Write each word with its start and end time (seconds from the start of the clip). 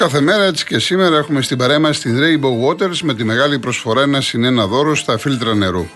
Όπω 0.00 0.06
κάθε 0.06 0.20
μέρα, 0.24 0.44
έτσι 0.44 0.64
και 0.64 0.78
σήμερα 0.78 1.16
έχουμε 1.16 1.42
στην 1.42 1.58
παρέα 1.58 1.78
μας 1.78 1.98
την 1.98 2.18
Rainbow 2.20 2.68
Waters 2.68 2.98
με 3.02 3.14
τη 3.14 3.24
μεγάλη 3.24 3.58
προσφορά 3.58 4.02
ένα 4.02 4.20
συνένα 4.20 4.66
δώρο 4.66 4.94
στα 4.94 5.18
φίλτρα 5.18 5.54
νερού. 5.54 5.86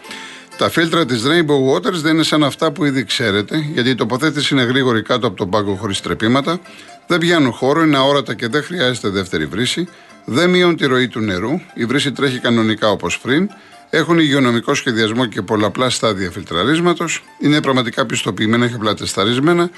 Τα 0.59 0.71
φίλτρα 0.71 1.05
της 1.05 1.23
Rainbow 1.27 1.75
Waters 1.75 2.01
δεν 2.03 2.15
είναι 2.15 2.23
σαν 2.23 2.45
αυτά 2.45 2.73
που 2.73 2.85
ήδη 2.85 3.05
ξέρετε, 3.05 3.57
γιατί 3.73 3.91
η 3.91 3.95
τοποθέτηση 3.95 4.55
είναι 4.55 4.63
γρήγορη 4.63 5.03
κάτω 5.03 5.27
από 5.27 5.37
τον 5.37 5.51
πάγκο 5.51 5.75
χωρίς 5.75 6.01
τρεπήματα, 6.01 6.61
δεν 7.07 7.19
πιάνουν 7.19 7.53
χώρο, 7.53 7.83
είναι 7.83 7.97
αόρατα 7.97 8.35
και 8.35 8.49
δεν 8.49 8.63
χρειάζεται 8.63 9.09
δεύτερη 9.09 9.47
βρύση, 9.47 9.89
δεν 10.25 10.51
μειώνουν 10.51 10.77
τη 10.77 10.87
ροή 10.87 11.09
του 11.09 11.21
νερού, 11.21 11.61
η 11.75 11.85
βρύση 11.85 12.13
τρέχει 12.13 12.39
κανονικά 12.39 12.91
όπως 12.91 13.19
πριν, 13.19 13.49
έχουν 13.91 14.19
υγειονομικό 14.19 14.75
σχεδιασμό 14.75 15.27
και 15.27 15.43
πολλαπλά 15.43 15.91
στάδια 15.91 16.31
φιλτραρίσματος, 16.31 17.25
είναι 17.41 17.61
πραγματικά 17.61 18.07
πιστοποιημένα 18.07 18.69
και 18.69 18.77
πλατεσταρισμένα, 18.77 19.71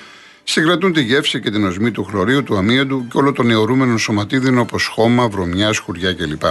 συγκρατούν 0.44 0.92
τη 0.92 1.02
γεύση 1.02 1.40
και 1.40 1.50
την 1.50 1.66
οσμή 1.66 1.90
του 1.90 2.04
χλωρίου, 2.04 2.42
του 2.42 2.56
αμύαντου 2.56 3.06
και 3.10 3.18
όλων 3.18 3.34
των 3.34 3.50
αιωρούμενων 3.50 3.98
σωματίδων 3.98 4.58
όπως 4.58 4.86
χώμα, 4.86 5.28
βρωμιά, 5.28 5.72
σκουριά 5.72 6.12
κλπ. 6.12 6.42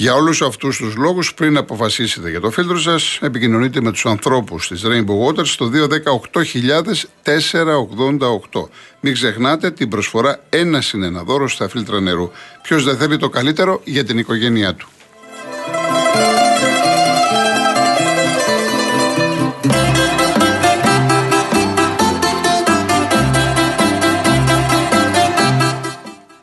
Για 0.00 0.14
όλους 0.14 0.42
αυτούς 0.42 0.76
τους 0.76 0.96
λόγους, 0.96 1.34
πριν 1.34 1.56
αποφασίσετε 1.56 2.30
για 2.30 2.40
το 2.40 2.50
φίλτρο 2.50 2.78
σας, 2.78 3.18
επικοινωνείτε 3.22 3.80
με 3.80 3.90
τους 3.90 4.06
ανθρώπους 4.06 4.68
της 4.68 4.82
Rainbow 4.84 5.26
Waters 5.26 5.46
στο 5.46 5.68
218.488. 5.68 8.68
Μην 9.00 9.12
ξεχνάτε 9.12 9.70
την 9.70 9.88
προσφορά 9.88 10.40
ένα 10.48 10.80
συνένα 10.80 11.22
δώρο 11.22 11.48
στα 11.48 11.68
φίλτρα 11.68 12.00
νερού. 12.00 12.30
Ποιος 12.62 12.84
δεν 12.84 12.96
θέλει 12.96 13.16
το 13.16 13.28
καλύτερο 13.28 13.80
για 13.84 14.04
την 14.04 14.18
οικογένειά 14.18 14.74
του. 14.74 14.88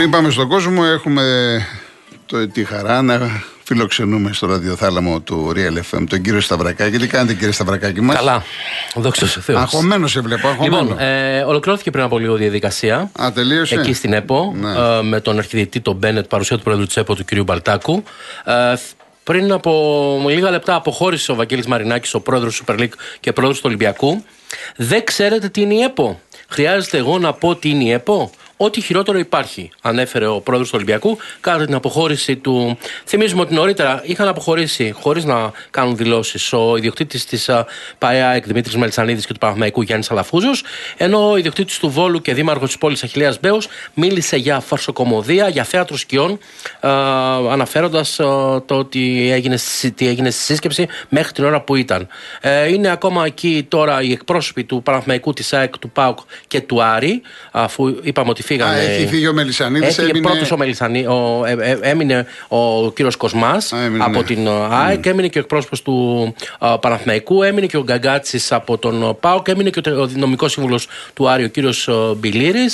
Πριν 0.00 0.12
πάμε 0.12 0.30
στον 0.30 0.48
κόσμο, 0.48 0.82
έχουμε 0.86 1.22
το, 2.26 2.48
τη 2.48 2.64
χαρά 2.64 3.02
να 3.02 3.42
φιλοξενούμε 3.62 4.32
στο 4.32 4.46
ραδιοθάλαμο 4.46 5.20
του 5.20 5.52
Real 5.56 5.96
FM 5.96 6.04
τον 6.08 6.22
κύριο 6.22 6.40
Σταυρακάκη. 6.40 6.98
Τι 6.98 7.06
κάνετε, 7.06 7.34
κύριε 7.34 7.52
Σταυρακάκη 7.52 8.00
μας; 8.00 8.16
Καλά. 8.16 8.42
Δόξα 8.94 9.26
τω 9.34 9.40
Θεώ. 9.40 9.58
Αγχωμένος 9.58 10.10
σε 10.10 10.20
βλέπω. 10.20 10.48
Αγχωμένο. 10.48 10.82
Λοιπόν, 10.82 10.98
ε, 10.98 11.42
ολοκληρώθηκε 11.42 11.90
πριν 11.90 12.04
από 12.04 12.18
λίγο 12.18 12.34
διαδικασία. 12.34 13.10
Α, 13.22 13.32
τελείωσε; 13.34 13.74
Εκεί 13.74 13.92
στην 13.92 14.12
ΕΠΟ, 14.12 14.54
Ναι. 14.60 14.70
ε, 14.70 15.02
με 15.02 15.20
τον 15.20 15.38
αρχιδιετή 15.38 15.80
τον 15.80 15.96
Μπένετ, 15.96 16.26
παρουσία 16.26 16.56
του 16.56 16.62
πρόεδρου 16.62 16.86
της 16.86 16.96
ΕΠΟ, 16.96 17.14
του 17.14 17.24
κυρίου 17.24 17.44
Μπαλτάκου. 17.44 18.02
Ε, 18.44 18.74
πριν 19.24 19.52
από 19.52 20.24
λίγα 20.28 20.50
λεπτά 20.50 20.74
αποχώρησε 20.74 21.32
ο 21.32 21.34
Βαγγέλης 21.34 21.66
Μαρινάκης, 21.66 22.14
ο 22.14 22.20
πρόεδρος 22.20 22.56
του 22.56 22.64
Super 22.66 22.78
League 22.80 22.92
και 23.20 23.32
πρόεδρος 23.32 23.58
του 23.58 23.64
Ολυμπιακού. 23.66 24.24
Δεν 24.76 25.04
ξέρετε 25.04 25.48
τι 25.48 25.60
είναι 25.60 25.74
η 25.74 25.80
ΕΠΟ. 25.80 26.20
Χρειάζεται 26.48 26.98
εγώ 26.98 27.18
να 27.18 27.32
πω 27.32 27.54
τι 27.54 27.68
είναι 27.68 27.84
η 27.84 27.90
ΕΠΟ; 27.90 28.30
Ό,τι 28.62 28.80
χειρότερο 28.80 29.18
υπάρχει, 29.18 29.70
ανέφερε 29.82 30.26
ο 30.26 30.40
πρόεδρος 30.40 30.68
του 30.70 30.74
Ολυμπιακού 30.76 31.18
κατά 31.40 31.64
την 31.64 31.74
αποχώρηση 31.74 32.36
του. 32.36 32.78
Θυμίζουμε 33.06 33.40
ότι 33.40 33.54
νωρίτερα 33.54 34.02
είχαν 34.04 34.28
αποχωρήσει 34.28 34.90
χωρίς 35.00 35.24
να 35.24 35.52
κάνουν 35.70 35.96
δηλώσεις 35.96 36.52
ο 36.52 36.76
ιδιοκτήτης 36.76 37.24
της 37.26 37.50
ΠαΕΑ 37.98 38.40
Δημήτρης 38.44 38.76
Μελισανίδης 38.76 39.26
και 39.26 39.32
του 39.32 39.38
Παναθηναϊκού 39.38 39.82
Γιάννης 39.82 40.10
Αλαφούζος, 40.10 40.62
ενώ 40.96 41.30
ο 41.30 41.36
ιδιοκτήτης 41.36 41.78
του 41.78 41.90
Βόλου 41.90 42.20
και 42.20 42.34
δήμαρχος 42.34 42.68
της 42.68 42.78
πόλης 42.78 43.02
Αχηλέα 43.02 43.34
Μπέος 43.40 43.68
μίλησε 43.94 44.36
για 44.36 44.60
φαρσοκομωδία, 44.60 45.48
για 45.48 45.64
θέατρο 45.64 45.96
σκιών, 45.96 46.38
αναφέροντας 47.50 48.16
το 48.66 48.74
ότι 48.74 49.30
έγινε, 49.32 49.56
στη- 49.56 49.90
τι 49.90 50.08
έγινε 50.08 50.30
στη 50.30 50.42
σύσκεψη 50.42 50.86
μέχρι 51.08 51.32
την 51.32 51.44
ώρα 51.44 51.60
που 51.60 51.76
ήταν. 51.76 52.08
Ε, 52.40 52.68
είναι 52.72 52.90
ακόμα 52.90 53.26
εκεί 53.26 53.66
τώρα 53.68 54.02
οι 54.02 54.12
εκπρόσωποι 54.12 54.64
του 54.64 54.82
Παναθηναϊκού, 54.82 55.32
της 55.32 55.52
ΑΕΚ, 55.52 55.78
του 55.78 55.90
ΠΑΟΚ 55.90 56.18
και 56.46 56.60
του 56.60 56.82
Άρη, 56.82 57.22
αφού 57.50 57.96
είπαμε 58.02 58.30
ότι 58.30 58.42
φύγανε. 58.54 58.74
Α, 58.76 58.80
έχει 58.80 59.06
φύγει 59.06 59.26
ο 59.28 59.32
Μελισανίδης, 59.32 59.88
Έφυγε 59.88 60.08
έμεινε- 60.10 60.28
πρώτος 60.30 60.50
ο 60.50 60.56
Μελισανί, 60.56 61.06
ο, 61.06 61.42
ε, 61.46 61.70
ε, 61.70 61.78
έμεινε 61.80 62.26
ο 62.48 62.90
κύριος 62.92 63.16
Κοσμάς 63.16 63.72
Α, 63.72 63.82
έμεινε, 63.84 64.04
από 64.04 64.18
ναι. 64.18 64.24
την 64.24 64.46
ε, 64.46 64.50
ΑΕΚ, 64.70 65.06
έμεινε 65.06 65.28
και 65.28 65.38
ο 65.38 65.40
εκπρόσωπος 65.40 65.82
του 65.82 66.34
ε, 66.60 66.66
Παναθηναϊκού, 66.80 67.42
έμεινε 67.42 67.66
και 67.66 67.76
ο 67.76 67.82
Γκαγκάτσης 67.82 68.52
από 68.52 68.78
τον 68.78 69.02
ε, 69.02 69.12
ΠΑΟΚ, 69.20 69.48
έμεινε 69.48 69.70
και 69.70 69.90
ο 69.90 70.08
νομικός 70.14 70.52
σύμβουλος 70.52 70.88
του 71.14 71.28
Άρη, 71.28 71.44
ο 71.44 71.48
κύριος 71.48 71.88
Μπιλίρη. 72.16 72.64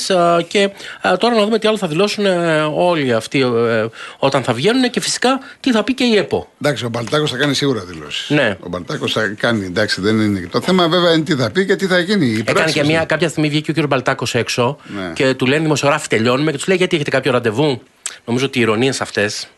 Και 0.48 0.58
ε, 1.02 1.16
τώρα 1.16 1.34
να 1.34 1.44
δούμε 1.44 1.58
τι 1.58 1.68
άλλο 1.68 1.76
θα 1.76 1.86
δηλώσουν 1.86 2.26
ε, 2.26 2.60
όλοι 2.74 3.12
αυτοί 3.12 3.40
ε, 3.40 3.84
όταν 4.18 4.42
θα 4.42 4.52
βγαίνουν 4.52 4.90
και 4.90 5.00
φυσικά 5.00 5.40
τι 5.60 5.70
θα 5.72 5.82
πει 5.84 5.94
και 5.94 6.04
η 6.04 6.16
ΕΠΟ. 6.16 6.48
Εντάξει, 6.62 6.84
ο 6.84 6.88
Μπαλτάκος 6.88 7.30
θα 7.30 7.36
κάνει 7.36 7.54
σίγουρα 7.54 7.80
δηλώσεις. 7.84 8.30
Ναι. 8.30 8.56
Ο 8.60 8.68
Μπαλτάκος 8.68 9.12
θα 9.12 9.34
κάνει, 9.38 9.64
εντάξει, 9.66 10.00
δεν 10.00 10.20
είναι. 10.20 10.48
Το 10.50 10.60
θέμα 10.60 10.88
βέβαια 10.88 11.12
είναι 11.12 11.22
τι 11.24 11.34
θα 11.34 11.50
πει 11.50 11.66
και 11.66 11.76
τι 11.76 11.86
θα 11.86 11.98
γίνει. 11.98 12.26
Οι 12.26 12.30
Έκανε 12.38 12.52
πράξεις 12.58 12.74
και 12.74 12.84
μια, 12.84 13.04
κάποια 13.04 13.28
στιγμή 13.28 13.48
βγήκε 13.48 13.70
ο 13.70 13.72
κύριος 13.72 13.90
Μπαλτάκος 13.90 14.34
έξω 14.34 14.76
Ναι. 14.96 15.12
και 15.14 15.34
του 15.34 15.46
λένε 15.46 15.65
δημοσιογράφοι 15.66 16.08
τελειώνουμε 16.08 16.50
και 16.50 16.56
τους 16.56 16.66
λέει 16.66 16.76
γιατί 16.76 16.94
έχετε 16.94 17.10
κάποιο 17.10 17.32
ραντεβού; 17.32 17.82
Νομίζω 18.24 18.46
ότι 18.46 18.58
οι 18.58 18.60
ηρωνίες 18.62 19.00
αυτές. 19.00 19.48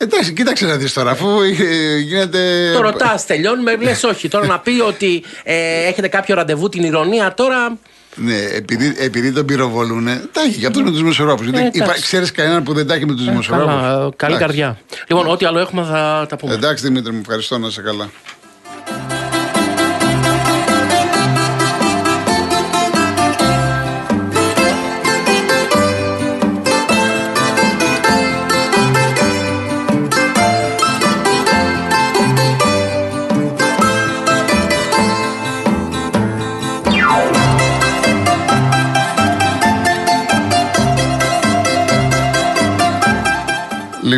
Εντάξει, 0.00 0.32
κοίταξε 0.32 0.66
να 0.66 0.76
δεις 0.76 0.92
τώρα, 0.92 1.10
αφού 1.10 1.40
ε, 1.40 1.98
γίνεται. 1.98 2.70
Το 2.72 2.80
ρωτάς, 2.80 3.26
τελειώνουμε, 3.26 3.76
λες 3.76 4.02
όχι. 4.02 4.28
Τώρα 4.28 4.46
να 4.46 4.58
πει 4.58 4.80
ότι 4.80 5.24
ε, 5.42 5.86
έχετε 5.86 6.08
κάποιο 6.08 6.34
ραντεβού 6.34 6.68
την 6.68 6.82
ηρωνία 6.82 7.34
τώρα. 7.34 7.78
Ναι, 8.14 8.38
επειδή, 8.42 8.94
επειδή 8.98 9.32
τον 9.32 9.46
πυροβολούνε. 9.46 10.22
Τα 10.32 10.40
έχει 10.40 10.58
και 10.58 10.66
αυτό 10.66 10.80
με 10.80 10.90
τους 10.90 10.98
δημοσιογράφους. 10.98 11.46
Ε, 11.46 11.70
εντάξει. 11.72 12.02
Ξέρεις 12.02 12.32
κανέναν 12.32 12.62
που 12.62 12.72
δεν 12.72 12.86
τα 12.86 12.94
έχει 12.94 13.06
με 13.06 13.14
τους 13.14 13.24
δημοσιογράφου. 13.24 13.66
Καλά, 13.66 14.06
ε, 14.06 14.08
καλή 14.16 14.36
καρδιά. 14.36 14.78
Λοιπόν, 15.06 15.26
ό,τι 15.26 15.46
άλλο 15.46 15.58
έχουμε 15.58 15.82
θα 15.82 16.26
τα 16.28 16.36
πούμε. 16.36 16.54
Εντάξει 16.54 16.84
Δημήτρη 16.84 17.12
μου, 17.12 17.18
ευχαριστώ 17.20 17.58
να 17.58 17.66
είσαι 17.66 17.82
καλά. 17.82 18.10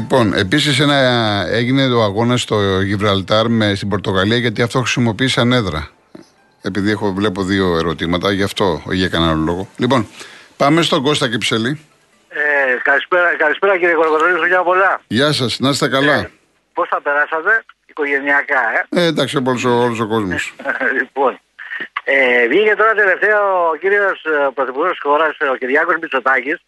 Λοιπόν, 0.00 0.34
επίσης 0.34 0.80
έγινε 1.50 1.86
ο 1.86 2.02
αγώνας 2.02 2.40
στο 2.40 2.80
Γιβραλτάρ 2.80 3.48
με, 3.48 3.74
στην 3.74 3.88
Πορτογαλία 3.88 4.36
γιατί 4.36 4.62
αυτό 4.62 4.78
χρησιμοποίησαν 4.78 5.52
έδρα. 5.52 5.88
Επειδή 6.62 6.90
έχω, 6.90 7.12
βλέπω 7.12 7.42
δύο 7.42 7.76
ερωτήματα, 7.76 8.32
γι' 8.32 8.42
αυτό 8.42 8.82
για 8.86 9.08
κανένα 9.08 9.30
άλλο 9.30 9.42
λόγο. 9.44 9.68
Λοιπόν, 9.76 10.06
πάμε 10.56 10.82
στον 10.82 11.02
Κώστα 11.02 11.28
Κυψέλη. 11.28 11.80
Ε, 12.28 12.40
καλησπέρα, 12.82 13.36
καλησπέρα 13.36 13.78
κύριε 13.78 13.94
Κοροκοτρώνη, 13.94 14.38
χρόνια 14.38 14.62
πολλά. 14.62 15.00
Γεια 15.06 15.32
σας, 15.32 15.58
να 15.58 15.68
είστε 15.68 15.88
καλά. 15.88 16.14
Ε, 16.14 16.30
Πώς 16.74 16.88
θα 16.88 17.00
περάσατε, 17.00 17.64
οικογενειακά, 17.86 18.60
ε; 18.90 19.00
Ε, 19.00 19.06
εντάξει, 19.06 19.36
όλο 19.36 19.60
ο, 19.66 19.82
όλος 19.84 20.00
ο 20.00 20.06
κόσμος. 20.06 20.54
λοιπόν, 21.00 21.40
ε, 22.04 22.46
βγήκε 22.48 22.74
τώρα 22.76 22.92
τελευταία 22.94 23.38
ο 23.42 23.76
κύριος 23.80 24.24
ε, 24.24 24.50
Πρωθυπουργός 24.54 24.90
της 24.90 25.00
χώρας, 25.02 25.36
ο 25.52 25.56
Κυριάκος 25.56 25.94
Μητσοτάκης 26.00 26.58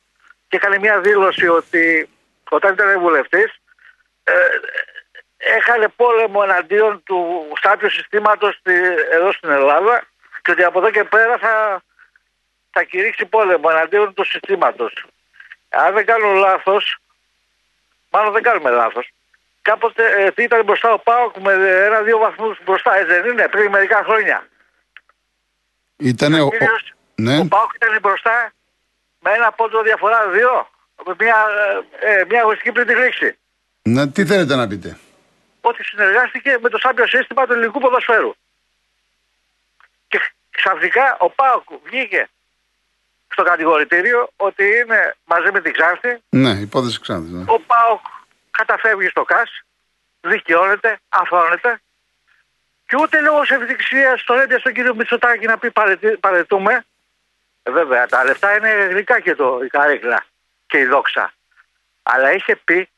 και 0.48 0.56
έκανε 0.56 0.78
μια 0.78 1.00
δήλωση 1.00 1.46
ότι 1.46 2.08
όταν 2.56 2.72
ήταν 2.72 2.98
βουλευτής 3.00 3.54
ε, 4.24 4.32
έχανε 5.36 5.88
πόλεμο 5.88 6.40
εναντίον 6.44 7.02
του 7.02 7.46
στάτιου 7.56 7.90
συστήματος 7.90 8.54
στη- 8.54 8.94
εδώ 9.10 9.32
στην 9.32 9.50
Ελλάδα 9.50 10.04
και 10.42 10.50
ότι 10.50 10.62
από 10.64 10.78
εδώ 10.78 10.90
και 10.90 11.04
πέρα 11.04 11.38
θα, 11.38 11.82
θα 12.70 12.82
κηρύξει 12.82 13.26
πόλεμο 13.26 13.68
εναντίον 13.70 14.14
του 14.14 14.24
συστήματος. 14.24 15.04
Αν 15.68 15.94
δεν 15.94 16.04
κάνω 16.06 16.32
λάθος, 16.32 16.96
μάλλον 18.10 18.32
δεν 18.32 18.42
κάνουμε 18.42 18.70
λάθος, 18.70 19.10
κάποτε 19.62 20.06
ε, 20.06 20.42
ήταν 20.42 20.64
μπροστά 20.64 20.92
ο 20.92 20.98
ΠΑΟΚ 20.98 21.36
με 21.36 21.52
ένα-δύο 21.84 22.18
βαθμούς 22.18 22.58
μπροστά, 22.64 22.96
έτσι 22.96 23.12
δεν 23.20 23.30
είναι, 23.30 23.48
πριν 23.48 23.70
μερικά 23.70 24.02
χρόνια. 24.04 24.46
Ήταν 25.96 26.34
ο. 26.34 26.44
ο- 26.44 26.50
Κύριος, 26.50 26.92
ναι, 27.14 27.38
Ο 27.38 27.46
ΠΑΟΚ 27.48 27.74
ήταν 27.74 27.98
μπροστά 28.00 28.52
με 29.18 29.30
ένα 29.32 29.52
πόντο 29.52 29.82
διαφορά 29.82 30.28
δύο, 30.28 30.50
με 30.50 30.70
μια, 31.18 31.46
ε, 32.00 32.12
ε, 32.12 32.24
μια 32.28 32.40
αγωνιστική 32.40 32.72
πριν 32.72 32.86
τη 32.86 32.94
λήξη. 32.94 33.38
ναι, 33.82 34.06
τι 34.06 34.26
θέλετε 34.26 34.54
να 34.54 34.66
πείτε; 34.66 34.98
Ότι 35.60 35.84
συνεργάστηκε 35.84 36.58
με 36.60 36.68
το 36.68 36.78
σάμπιο 36.78 37.06
σύστημα 37.06 37.46
του 37.46 37.52
ελληνικού 37.52 37.80
ποδοσφαίρου. 37.80 38.34
Και 40.08 40.20
ξαφνικά 40.50 41.16
ο 41.18 41.30
ΠΑΟΚ 41.30 41.68
βγήκε 41.84 42.28
στο 43.32 43.42
κατηγορητήριο 43.42 44.28
ότι 44.36 44.64
είναι 44.64 45.16
μαζί 45.24 45.50
με 45.52 45.60
την 45.60 45.72
Ξάνθη. 45.72 46.22
Ναι, 46.28 46.50
υπόθεση 46.50 47.00
Ξάνθη. 47.00 47.32
Ναι. 47.32 47.44
Ο 47.46 47.60
Πάοκ 47.60 48.00
καταφεύγει 48.50 49.08
στο 49.08 49.22
ΚΑΣ, 49.22 49.62
δικαιώνεται, 50.20 50.98
αφώνεται 51.08 51.80
και 52.86 52.96
ούτε 53.00 53.20
λόγω 53.20 53.42
ευδειξίας 53.48 54.20
στον 54.20 54.40
έντια 54.40 54.58
στον 54.58 54.72
κύριο 54.72 54.94
Μητσοτάκη 54.94 55.46
να 55.46 55.58
πει 55.58 55.70
παρετούμε. 56.20 56.84
Ε, 57.62 57.70
βέβαια, 57.70 58.06
τα 58.06 58.24
λεφτά 58.24 58.56
είναι 58.56 58.70
γλυκά 58.90 59.20
και 59.20 59.34
το, 59.34 59.60
η 59.64 59.66
καρέκλα 59.66 60.24
και 60.72 60.78
η 60.78 60.84
δόξα. 60.84 61.32
Αλλά 62.02 62.32
είχε 62.32 62.56
πει 62.56 62.88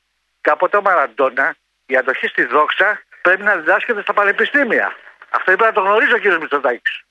κάποτε 0.41 0.77
ο 0.77 0.81
Μαραντόνα 0.81 1.55
η 1.85 1.95
αντοχή 1.97 2.27
στη 2.27 2.45
δόξα 2.45 3.01
πρέπει 3.21 3.43
να 3.43 3.55
διδάσκεται 3.55 4.01
στα 4.01 4.13
πανεπιστήμια. 4.13 4.95
Αυτό 5.29 5.51
είπε 5.51 5.65
να 5.65 5.71
το 5.71 5.81
γνωρίζει 5.81 6.13
ο 6.13 6.17
κύριος 6.17 6.39
Μητσοτάκης. 6.39 7.03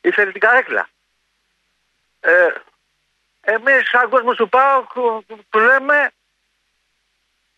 Ήθελε 0.00 0.32
την 0.32 0.40
καρέκλα. 0.40 0.88
Ε, 2.20 2.48
Εμείς, 3.40 3.88
σαν 3.88 4.08
κόσμο 4.08 4.34
του 4.34 4.48
ΠΑΟΚ, 4.48 4.92
που 5.50 5.58
λέμε 5.58 6.10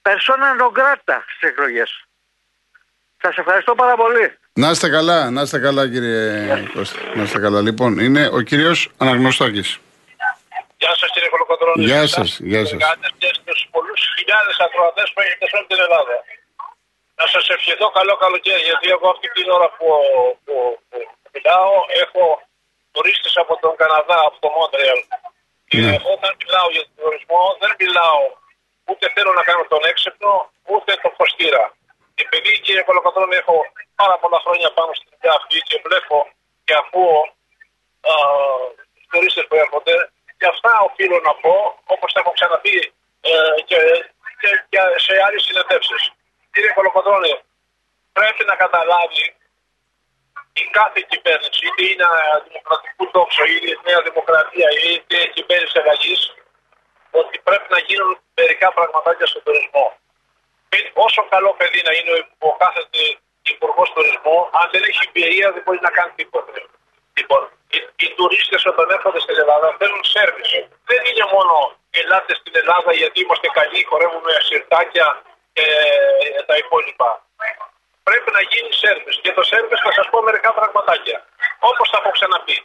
persona 0.02 0.48
non 0.60 0.72
grata 0.78 1.16
στις 1.34 1.48
εκλογές. 1.48 2.04
Σας 3.22 3.36
ευχαριστώ 3.36 3.74
πάρα 3.74 3.96
πολύ. 3.96 4.38
Να 4.52 4.70
είστε 4.70 4.88
καλά, 4.88 5.30
να 5.30 5.42
είστε 5.42 5.58
καλά 5.58 5.88
κύριε 5.88 6.68
Κώστα. 6.74 6.98
Να 7.14 7.22
είστε 7.22 7.38
καλά. 7.38 7.60
Λοιπόν, 7.60 7.98
είναι 7.98 8.28
ο 8.32 8.40
κύριος 8.40 8.90
Αναγνωστάκης. 8.98 9.78
Γεια 10.76 10.94
σας 10.96 11.10
κύριε 11.12 11.27
Κολοκοτρώνη. 11.48 11.84
Γεια 11.90 12.02
σας, 12.14 12.30
γεια 12.50 12.62
σας. 12.66 12.78
και 13.22 13.30
στου 13.38 13.54
πολλούς 13.74 14.00
χιλιάδες 14.16 14.56
ακροατές 14.66 15.06
που 15.12 15.20
έχετε 15.24 15.44
σε 15.48 15.54
όλη 15.58 15.66
την 15.72 15.80
Ελλάδα. 15.86 16.16
Να 17.20 17.26
σας 17.34 17.44
ευχηθώ 17.54 17.86
καλό 17.98 18.14
καλοκαίρι, 18.24 18.62
γιατί 18.70 18.86
εγώ 18.96 19.06
αυτή 19.14 19.28
την 19.36 19.46
ώρα 19.56 19.68
που, 19.76 19.86
που, 20.44 20.54
που 20.88 20.98
μιλάω 21.32 21.72
έχω 22.04 22.24
τουρίστες 22.94 23.34
από 23.42 23.52
τον 23.62 23.72
Καναδά, 23.80 24.18
από 24.28 24.36
το 24.44 24.48
Μόντρεαλ. 24.56 25.00
Και 25.70 25.78
Ναι. 25.84 25.96
όταν 26.14 26.30
μιλάω 26.40 26.68
για 26.74 26.82
τον 26.86 26.94
τουρισμό, 27.00 27.42
δεν 27.62 27.72
μιλάω 27.80 28.22
ούτε 28.88 29.04
θέλω 29.14 29.32
να 29.38 29.42
κάνω 29.48 29.62
τον 29.72 29.82
έξυπνο, 29.90 30.32
ούτε 30.72 30.90
τον 31.02 31.12
φωστήρα. 31.18 31.64
Επειδή 32.24 32.50
κύριε 32.64 32.82
Κολοκοτρώνη 32.88 33.36
έχω 33.42 33.56
πάρα 34.00 34.16
πολλά 34.22 34.38
χρόνια 34.44 34.68
πάνω 34.78 34.90
στην 34.98 35.08
δουλειά 35.12 35.32
αυτή 35.40 35.58
και 35.68 35.76
βλέπω 35.86 36.16
και 36.66 36.74
ακούω 36.82 37.18
α, 38.10 38.14
τους 38.94 39.04
τουρίστες 39.10 39.44
που 39.48 39.56
έρχονται 39.64 39.94
και 40.38 40.46
αυτά 40.52 40.72
οφείλω 40.88 41.18
να 41.28 41.34
πω, 41.42 41.54
όπως 41.94 42.12
τα 42.12 42.20
έχω 42.20 42.32
ξαναπεί 42.38 42.92
ε, 43.20 43.30
και, 43.68 43.78
και, 44.40 44.48
και 44.70 44.78
σε 45.06 45.12
άλλες 45.26 45.42
συνεντεύξεις. 45.46 46.02
Κύριε 46.52 46.72
Κολοκοτρώνη, 46.76 47.34
πρέπει 48.12 48.42
να 48.50 48.54
καταλάβει 48.62 49.24
η 50.62 50.64
κάθε 50.78 51.00
κυβέρνηση, 51.12 51.60
είτε 51.66 51.82
είναι 51.90 52.06
δημοκρατικού 52.48 53.04
τόξο, 53.16 53.42
είτε 53.44 53.66
είναι 53.66 53.80
νέα 53.88 54.00
δημοκρατία, 54.08 54.68
είτε 54.84 55.16
είναι 55.16 55.26
κυβέρνηση 55.36 55.78
αλλαγή, 55.82 56.14
ότι 57.20 57.36
πρέπει 57.46 57.66
να 57.74 57.78
γίνουν 57.86 58.10
μερικά 58.34 58.68
πραγματάκια 58.72 59.26
στον 59.26 59.42
τουρισμό. 59.44 59.86
Μην- 60.70 60.90
Όσο 61.06 61.20
καλό 61.34 61.50
παιδί 61.58 61.80
να 61.88 61.92
είναι 61.98 62.12
ο 62.38 62.56
κάθε 62.62 62.82
υπουργός 63.42 63.88
τουρισμού, 63.94 64.36
αν 64.60 64.66
δεν 64.72 64.82
έχει 64.88 65.00
εμπειρία 65.08 65.52
δεν 65.52 65.62
μπορεί 65.64 65.78
να 65.82 65.90
κάνει 65.90 66.12
τίποτα. 66.20 66.52
Λοιπόν, 67.18 67.42
οι, 67.74 67.78
οι 68.02 68.08
τουρίστες 68.16 68.62
όταν 68.72 68.86
έρχονται 68.96 69.20
στην 69.24 69.36
Ελλάδα 69.42 69.66
θέλουν 69.78 70.02
σερβις. 70.14 70.50
Δεν 70.90 71.00
είναι 71.08 71.26
μόνο 71.34 71.54
ελάτε 72.00 72.32
στην 72.40 72.54
Ελλάδα 72.60 72.90
γιατί 73.00 73.16
είμαστε 73.24 73.48
καλοί, 73.58 73.80
χορεύουμε 73.90 74.32
σιρτάκια 74.46 75.06
και 75.56 75.66
ε, 76.38 76.42
τα 76.48 76.56
υπόλοιπα. 76.62 77.08
Πρέπει 78.08 78.30
να 78.36 78.42
γίνει 78.50 78.70
σερβις. 78.82 79.16
Και 79.22 79.32
το 79.38 79.42
σερβις 79.50 79.80
θα 79.86 79.92
σας 79.96 80.06
πω 80.12 80.18
μερικά 80.28 80.50
πραγματάκια. 80.58 81.18
Όπως 81.70 81.86
θα 81.90 81.96
έχω 82.00 82.10
ξαναπεί. 82.18 82.56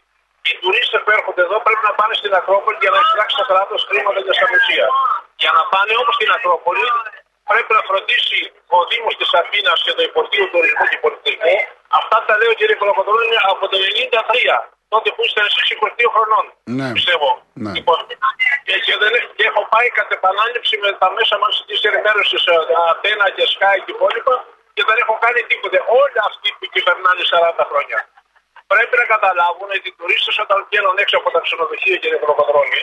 Οι 0.48 0.54
τουρίστες 0.62 1.02
που 1.04 1.12
έρχονται 1.18 1.44
εδώ 1.48 1.58
πρέπει 1.66 1.84
να 1.90 1.94
πάνε 2.00 2.14
στην 2.22 2.32
Ακρόπολη 2.40 2.78
για 2.84 2.92
να 2.96 3.00
εισπράξει 3.04 3.36
το 3.42 3.46
κράτος 3.52 3.82
χρήματα 3.90 4.20
για 4.26 4.36
σαμουσία. 4.40 4.86
Για 5.44 5.52
να 5.58 5.62
πάνε 5.74 5.94
όμως 6.02 6.16
στην 6.20 6.30
Ακρόπολη 6.38 6.86
πρέπει 7.52 7.72
να 7.78 7.82
φροντίσει 7.90 8.40
ο 8.76 8.78
Δήμος 8.90 9.16
της 9.20 9.30
Αθήνας 9.42 9.78
και 9.86 9.94
το 9.98 10.02
Υπουργείο 10.10 10.46
Τουρισμού 10.54 10.86
και 10.92 11.00
Πολιτισμού. 11.06 11.56
Αυτά 12.00 12.18
τα 12.28 12.34
λέω 12.40 12.54
κύριε 12.60 12.78
Κολοκοτρώνη 12.82 13.38
από 13.52 13.64
το 13.72 13.78
1993, 13.78 14.73
τότε 14.94 15.10
που 15.16 15.22
ήσταν 15.28 15.44
εσεί 15.50 15.60
22 15.80 16.10
χρονών. 16.16 16.46
Ναι. 16.80 16.88
Πιστεύω. 16.98 17.30
Ναι. 17.64 17.72
Λοιπόν, 17.78 18.00
και, 18.68 18.76
και 18.86 18.94
δεν, 19.02 19.12
έχ- 19.18 19.32
και 19.38 19.46
έχω 19.52 19.62
πάει 19.74 19.88
κατ' 20.00 20.12
επανάληψη 20.20 20.74
με 20.84 20.90
τα 21.02 21.08
μέσα 21.18 21.34
μαζική 21.44 21.76
ενημέρωσης 21.92 22.42
Αθήνα 22.94 23.26
και 23.36 23.44
Sky 23.54 23.76
και 23.86 23.92
υπόλοιπα 23.98 24.36
και 24.76 24.84
δεν 24.90 24.98
έχω 25.04 25.16
κάνει 25.26 25.42
τίποτε. 25.52 25.78
Όλοι 26.02 26.18
αυτοί 26.30 26.48
που 26.58 26.66
κυβερνάνε 26.74 27.22
40 27.32 27.64
χρόνια. 27.70 28.00
Πρέπει 28.72 28.96
να 29.02 29.06
καταλάβουν 29.14 29.70
ότι 29.76 29.88
οι 29.90 29.96
τουρίστες 30.00 30.36
όταν 30.46 30.58
βγαίνουν 30.68 30.96
έξω 31.04 31.16
από 31.22 31.30
τα 31.36 31.40
ξενοδοχεία 31.46 31.96
κύριε 32.02 32.20
Κολοκοτρώνη 32.24 32.82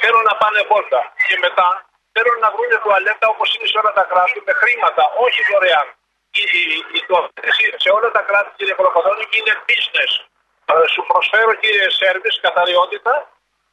θέλουν 0.00 0.22
να 0.30 0.34
πάνε 0.42 0.60
βόλτα. 0.70 1.00
Και 1.28 1.36
μετά 1.46 1.68
θέλουν 2.14 2.38
να 2.44 2.48
βρουν 2.54 2.70
τουαλέτα 2.84 3.26
όπως 3.34 3.48
είναι 3.54 3.66
σε 3.72 3.76
όλα 3.80 3.92
τα 3.98 4.04
κράτη 4.10 4.38
με 4.48 4.52
χρήματα, 4.60 5.02
όχι 5.26 5.40
δωρεάν. 5.50 5.88
Οι, 6.38 6.42
οι, 6.58 6.62
οι 6.96 7.00
τουαλέτες 7.06 7.56
σε 7.84 7.90
όλα 7.96 8.08
τα 8.16 8.22
κράτη, 8.28 8.50
κύριε 8.58 8.74
Κολοκοτρώνη, 8.78 9.24
είναι 9.38 9.52
business. 9.68 10.12
Ε, 10.72 10.74
σου 10.92 11.02
προσφέρω, 11.10 11.52
κύριε 11.62 11.88
Σέρβις, 11.98 12.36
καθαριότητα 12.46 13.14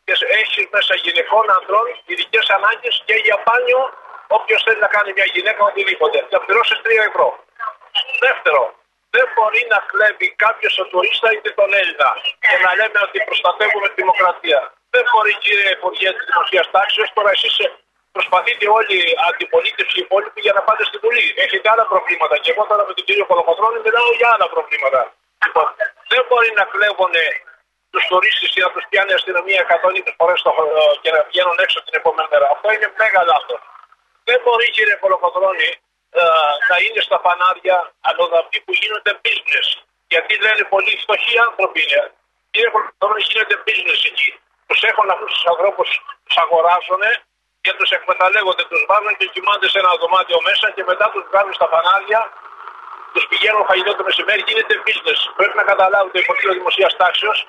και 0.06 0.14
έχεις 0.40 0.66
μέσα 0.76 0.94
γυναικών, 1.04 1.46
ανδρών, 1.58 1.86
ειδικές 2.12 2.46
ανάγκες 2.58 2.96
και 3.08 3.16
για 3.26 3.38
μπάνιο 3.44 3.82
όποιος 4.38 4.60
θέλει 4.66 4.82
να 4.86 4.92
κάνει 4.96 5.10
μια 5.18 5.28
γυναίκα 5.36 5.62
οτιδήποτε. 5.70 6.18
Θα 6.32 6.40
πληρώσεις 6.46 6.80
3 6.86 7.04
ευρώ. 7.10 7.28
Δεύτερο, 8.26 8.62
δεν 9.16 9.26
μπορεί 9.34 9.62
να 9.74 9.80
κλέβει 9.92 10.28
κάποιος 10.46 10.74
τον 10.80 10.88
τουρίστα 10.92 11.28
είτε 11.34 11.50
τον 11.60 11.70
Έλληνα 11.82 12.10
και 12.48 12.56
να 12.66 12.72
λέμε 12.80 13.00
ότι 13.08 13.18
προστατεύουμε 13.30 13.88
τη 13.92 13.96
δημοκρατία. 14.02 14.60
Δεν 14.94 15.04
μπορεί, 15.10 15.34
κύριε 15.46 15.70
Υπουργέ 15.78 16.10
της 16.16 16.26
Δημοσίας 16.30 16.68
Τάξης, 16.74 17.08
τώρα 17.18 17.32
εσείς 17.38 17.56
προσπαθείτε 18.16 18.66
όλοι 18.78 18.96
οι 19.04 19.14
αντιπολίτευση 19.30 19.96
οι 20.00 20.04
υπόλοιποι 20.08 20.40
για 20.46 20.54
να 20.58 20.62
πάτε 20.68 20.84
στη 20.90 20.98
Βουλή. 21.04 21.26
Έχετε 21.46 21.68
άλλα 21.74 21.86
προβλήματα. 21.94 22.36
Και 22.44 22.52
εγώ 22.54 22.64
τώρα 22.72 22.84
με 22.88 22.94
τον 22.98 23.04
κύριο 23.08 23.26
Κολοκοτρώνη 23.30 23.80
μιλάω 23.86 24.10
για 24.20 24.30
άλλα 24.34 24.48
προβλήματα. 24.56 25.02
Λοιπόν, 26.12 26.20
δεν 26.20 26.22
μπορεί 26.30 26.52
να 26.60 26.66
κλέβουν 26.74 27.14
τους 27.92 28.04
τουρίστες 28.10 28.52
ή 28.58 28.60
να 28.66 28.70
τους 28.74 28.84
πιάνει 28.90 29.12
η 29.12 29.18
αστυνομία 29.20 29.60
120 29.62 30.14
φορές 30.18 30.40
και 31.02 31.12
να 31.16 31.22
βγαίνουν 31.30 31.58
έξω 31.66 31.78
την 31.86 31.94
επόμενη 32.00 32.28
μέρα. 32.32 32.46
Αυτό 32.56 32.68
είναι 32.76 32.88
μεγάλο 33.02 33.28
λάθος. 33.32 33.62
Δεν 34.28 34.38
μπορεί, 34.44 34.68
κύριε 34.76 34.96
Κολοκοτρώνη, 35.02 35.70
ε, 36.20 36.24
να 36.70 36.76
είναι 36.84 37.02
στα 37.08 37.18
φανάρια 37.24 37.78
αλλοδαποί 38.08 38.58
που 38.66 38.74
γίνονται 38.80 39.14
business. 39.26 39.68
Γιατί 40.14 40.34
λένε 40.46 40.64
πολύ 40.74 40.94
φτωχοί 41.04 41.34
άνθρωποι 41.48 41.80
είναι. 41.86 42.02
Κύριε 42.54 42.70
Κολοκοτρώνη, 42.74 43.22
γίνεται 43.32 43.56
business 43.68 44.02
εκεί. 44.12 44.30
Τους 44.68 44.82
έχουν 44.90 45.08
αυτούς 45.16 45.32
τους 45.36 45.46
ανθρώπους, 45.52 45.90
τους 46.26 46.38
αγοράζουν 46.44 47.04
και 47.64 47.72
τους 47.78 47.90
εκμεταλλεύονται, 47.98 48.64
τους 48.72 48.82
βάζουν 48.90 49.14
και 49.20 49.28
κοιμάνται 49.34 49.68
σε 49.74 49.78
ένα 49.84 49.92
δωμάτιο 50.02 50.40
μέσα 50.48 50.66
και 50.76 50.84
μετά 50.92 51.06
τους 51.14 51.24
βγάλουν 51.30 51.54
στα 51.60 51.68
φανάρια, 51.74 52.22
τους 53.14 53.26
πηγαίνουν 53.32 53.64
φαγητό 53.70 53.92
το 54.00 54.04
μεσημέρι, 54.10 54.42
γίνεται 54.50 54.76
business. 54.88 55.20
Πρέπει 55.40 55.56
να 55.62 55.66
καταλάβουν 55.72 56.10
το 56.16 56.20
Υπουργείο 56.26 56.52
Δημοσίας 56.60 56.92
Τάξεως 57.02 57.40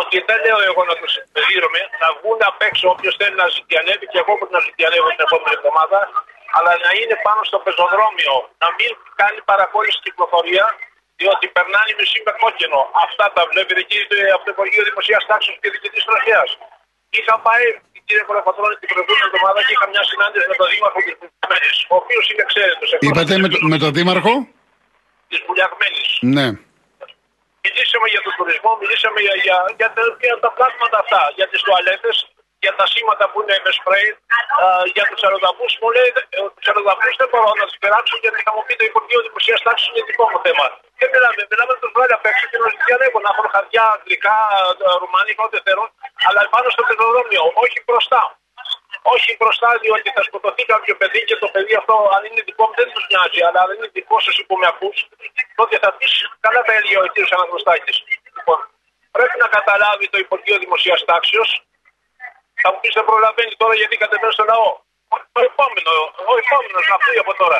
ότι 0.00 0.16
δεν 0.28 0.38
λέω 0.44 0.58
εγώ 0.70 0.82
να 0.90 0.94
τους 1.00 1.12
δίνουμε, 1.48 1.80
να 2.02 2.08
βγουν 2.16 2.38
απ' 2.50 2.62
έξω 2.68 2.84
όποιος 2.94 3.14
θέλει 3.20 3.36
να 3.42 3.46
ζητιανεύει 3.56 4.06
και 4.12 4.18
εγώ 4.22 4.32
μπορεί 4.38 4.52
να 4.58 4.62
ζητιανεύω 4.68 5.06
την 5.14 5.22
επόμενη 5.28 5.54
εβδομάδα, 5.58 5.98
αλλά 6.56 6.72
να 6.84 6.90
είναι 7.00 7.16
πάνω 7.26 7.40
στο 7.48 7.58
πεζοδρόμιο, 7.64 8.34
να 8.62 8.68
μην 8.78 8.90
κάνει 9.20 9.38
παρακόλληση 9.50 9.98
κυκλοφορία, 10.06 10.64
διότι 11.20 11.44
περνάνε 11.56 11.90
μισή 11.98 12.18
με 12.26 12.32
κόκκινο. 12.42 12.80
Αυτά 13.06 13.24
τα 13.36 13.42
βλέπετε 13.50 13.80
εκεί 13.84 13.98
ε, 14.16 14.30
από 14.36 14.42
το 14.46 14.50
Υπουργείο 14.56 14.82
Δημοσίας 14.90 15.22
Τάξεως 15.30 15.56
και 15.60 15.68
Διοικητής 15.72 16.04
Τροχέας. 16.08 16.50
Είχα 17.18 17.34
πάει, 17.46 17.64
κύριε 18.06 18.24
Κολοκοτρώνη, 18.28 18.74
την 18.82 18.88
προηγούμενη 18.92 19.24
εβδομάδα 19.28 19.58
και 19.66 19.72
είχα 19.76 19.86
μια 19.92 20.02
συνάντηση 20.10 20.44
με 20.52 20.56
τον 20.60 20.66
Δήμαρχο 20.72 20.98
της 21.06 21.14
Βουλιαγμένη, 21.20 21.70
ο 21.92 21.94
οποίος 22.02 22.24
είναι 22.30 22.44
ξέρετος. 22.50 22.88
Είπατε 23.06 23.34
με, 23.44 23.48
το- 23.52 23.60
με 23.72 23.76
τον 23.82 23.90
Δήμαρχο; 23.96 24.32
Της 25.32 25.40
Βουλιαγμένη. 25.46 26.02
Ναι. 26.36 26.46
Μιλήσαμε 27.64 28.06
για 28.14 28.22
τον 28.24 28.32
τουρισμό, 28.38 28.70
μιλήσαμε 28.82 29.18
για, 29.26 29.34
για, 29.46 29.58
για, 29.78 29.88
τα, 29.94 30.02
για 30.26 30.36
τα 30.44 30.50
πλάσματα 30.56 30.96
αυτά, 31.02 31.22
για 31.38 31.46
τις 31.50 31.60
τουαλέτες, 31.64 32.16
για 32.64 32.72
τα 32.78 32.84
σήματα 32.92 33.24
που 33.30 33.38
είναι 33.42 33.56
με 33.64 33.70
σπρέι, 33.78 34.08
α, 34.62 34.66
για 34.96 35.04
τους 35.10 35.20
αεροδαπούς. 35.26 35.72
Μου 35.80 35.90
λέει, 35.96 36.08
ε, 36.36 36.38
τους 36.56 36.66
αεροδαπούς 36.70 37.14
δεν 37.20 37.28
μπορώ 37.30 37.50
να 37.60 37.64
τους 37.68 37.78
περάσω 37.82 38.14
γιατί 38.24 38.38
θα 38.46 38.52
μου 38.54 38.62
πει 38.66 38.72
το 38.80 38.84
Υπουργείο 38.90 39.20
Δημοσίας 39.26 39.60
Τάξης 39.66 39.86
είναι 39.90 40.02
δικό 40.10 40.24
μου 40.30 40.38
θέμα. 40.46 40.64
Δεν 41.00 41.08
μιλάμε, 41.12 41.40
μιλάμε 41.50 41.70
να 41.74 41.78
τους 41.82 41.90
βγάλει 41.94 42.14
απ' 42.18 42.26
έξω 42.30 42.44
και 42.50 42.58
να 42.62 42.66
τους 42.72 42.80
διαλέγω, 42.86 43.18
να 43.26 43.30
έχουν 43.32 43.46
χαρτιά, 43.54 43.84
αγγλικά, 43.96 44.36
ε, 44.86 44.88
ρουμάνικα, 45.02 45.40
ό,τι 45.46 45.58
θέλουν, 45.66 45.88
αλλά 46.26 46.40
πάνω 46.54 46.66
στο 46.74 46.82
πεζοδρόμιο, 46.88 47.42
όχι 47.64 47.78
μπροστά. 47.86 48.22
Όχι 49.14 49.30
μπροστά, 49.38 49.68
διότι 49.82 50.08
θα 50.16 50.22
σκοτωθεί 50.28 50.62
κάποιο 50.72 50.94
παιδί 51.00 51.20
και 51.28 51.36
το 51.42 51.48
παιδί 51.54 51.74
αυτό, 51.80 51.94
αν 52.16 52.22
είναι 52.28 52.42
δικό 52.48 52.64
μου, 52.68 52.74
δεν 52.80 52.88
τους 52.94 53.04
νοιάζει. 53.10 53.40
Αλλά 53.48 53.60
αν 53.64 53.70
είναι 53.74 53.88
δικό 53.98 54.16
σας 54.26 54.34
που 54.46 54.54
με 54.60 54.66
ακούς, 54.72 54.96
τότε 55.58 55.74
θα 55.82 55.90
πεις 55.96 56.12
καλά 56.44 56.60
τα 56.66 56.72
έλεγε 56.78 56.96
ο 57.04 57.06
κ. 57.14 57.16
Αναγνωστάκης. 57.36 57.96
Λοιπόν, 58.36 58.58
πρέπει 59.16 59.36
να 59.44 59.48
καταλάβει 59.56 60.06
το 60.12 60.18
Υπουργείο 60.24 60.56
Δημοσίας 60.64 61.00
Τάξεως. 61.10 61.50
Θα 62.62 62.68
μου 62.72 62.78
πεις 62.80 62.92
δεν 62.98 63.04
προλαβαίνει 63.10 63.54
τώρα 63.62 63.74
γιατί 63.80 63.94
κατεβαίνει 64.02 64.32
στο 64.38 64.44
λαό. 64.52 64.70
Ο- 65.14 65.24
Ο 65.38 65.40
επόμενο, 65.50 65.92
ο 66.30 66.34
επόμενος 66.42 66.84
να 66.92 66.96
πει 67.02 67.12
από 67.24 67.32
τώρα 67.42 67.58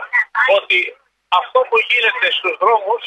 ότι 0.59 0.79
αυτό 1.41 1.59
που 1.69 1.77
γίνεται 1.91 2.29
στους 2.39 2.55
δρόμους 2.63 3.03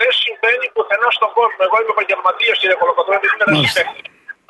δεν 0.00 0.10
συμβαίνει 0.22 0.66
πουθενά 0.74 1.08
στον 1.18 1.30
κόσμο. 1.38 1.60
Εγώ 1.66 1.76
είμαι 1.80 1.92
επαγγελματίας, 1.96 2.56
κύριε 2.60 2.76
Κολοκοτρόνη, 2.82 3.24
είμαι 3.26 3.44
ένας 3.46 3.56
Μάλιστα. 3.56 3.80
συμπέκτη. 3.80 4.02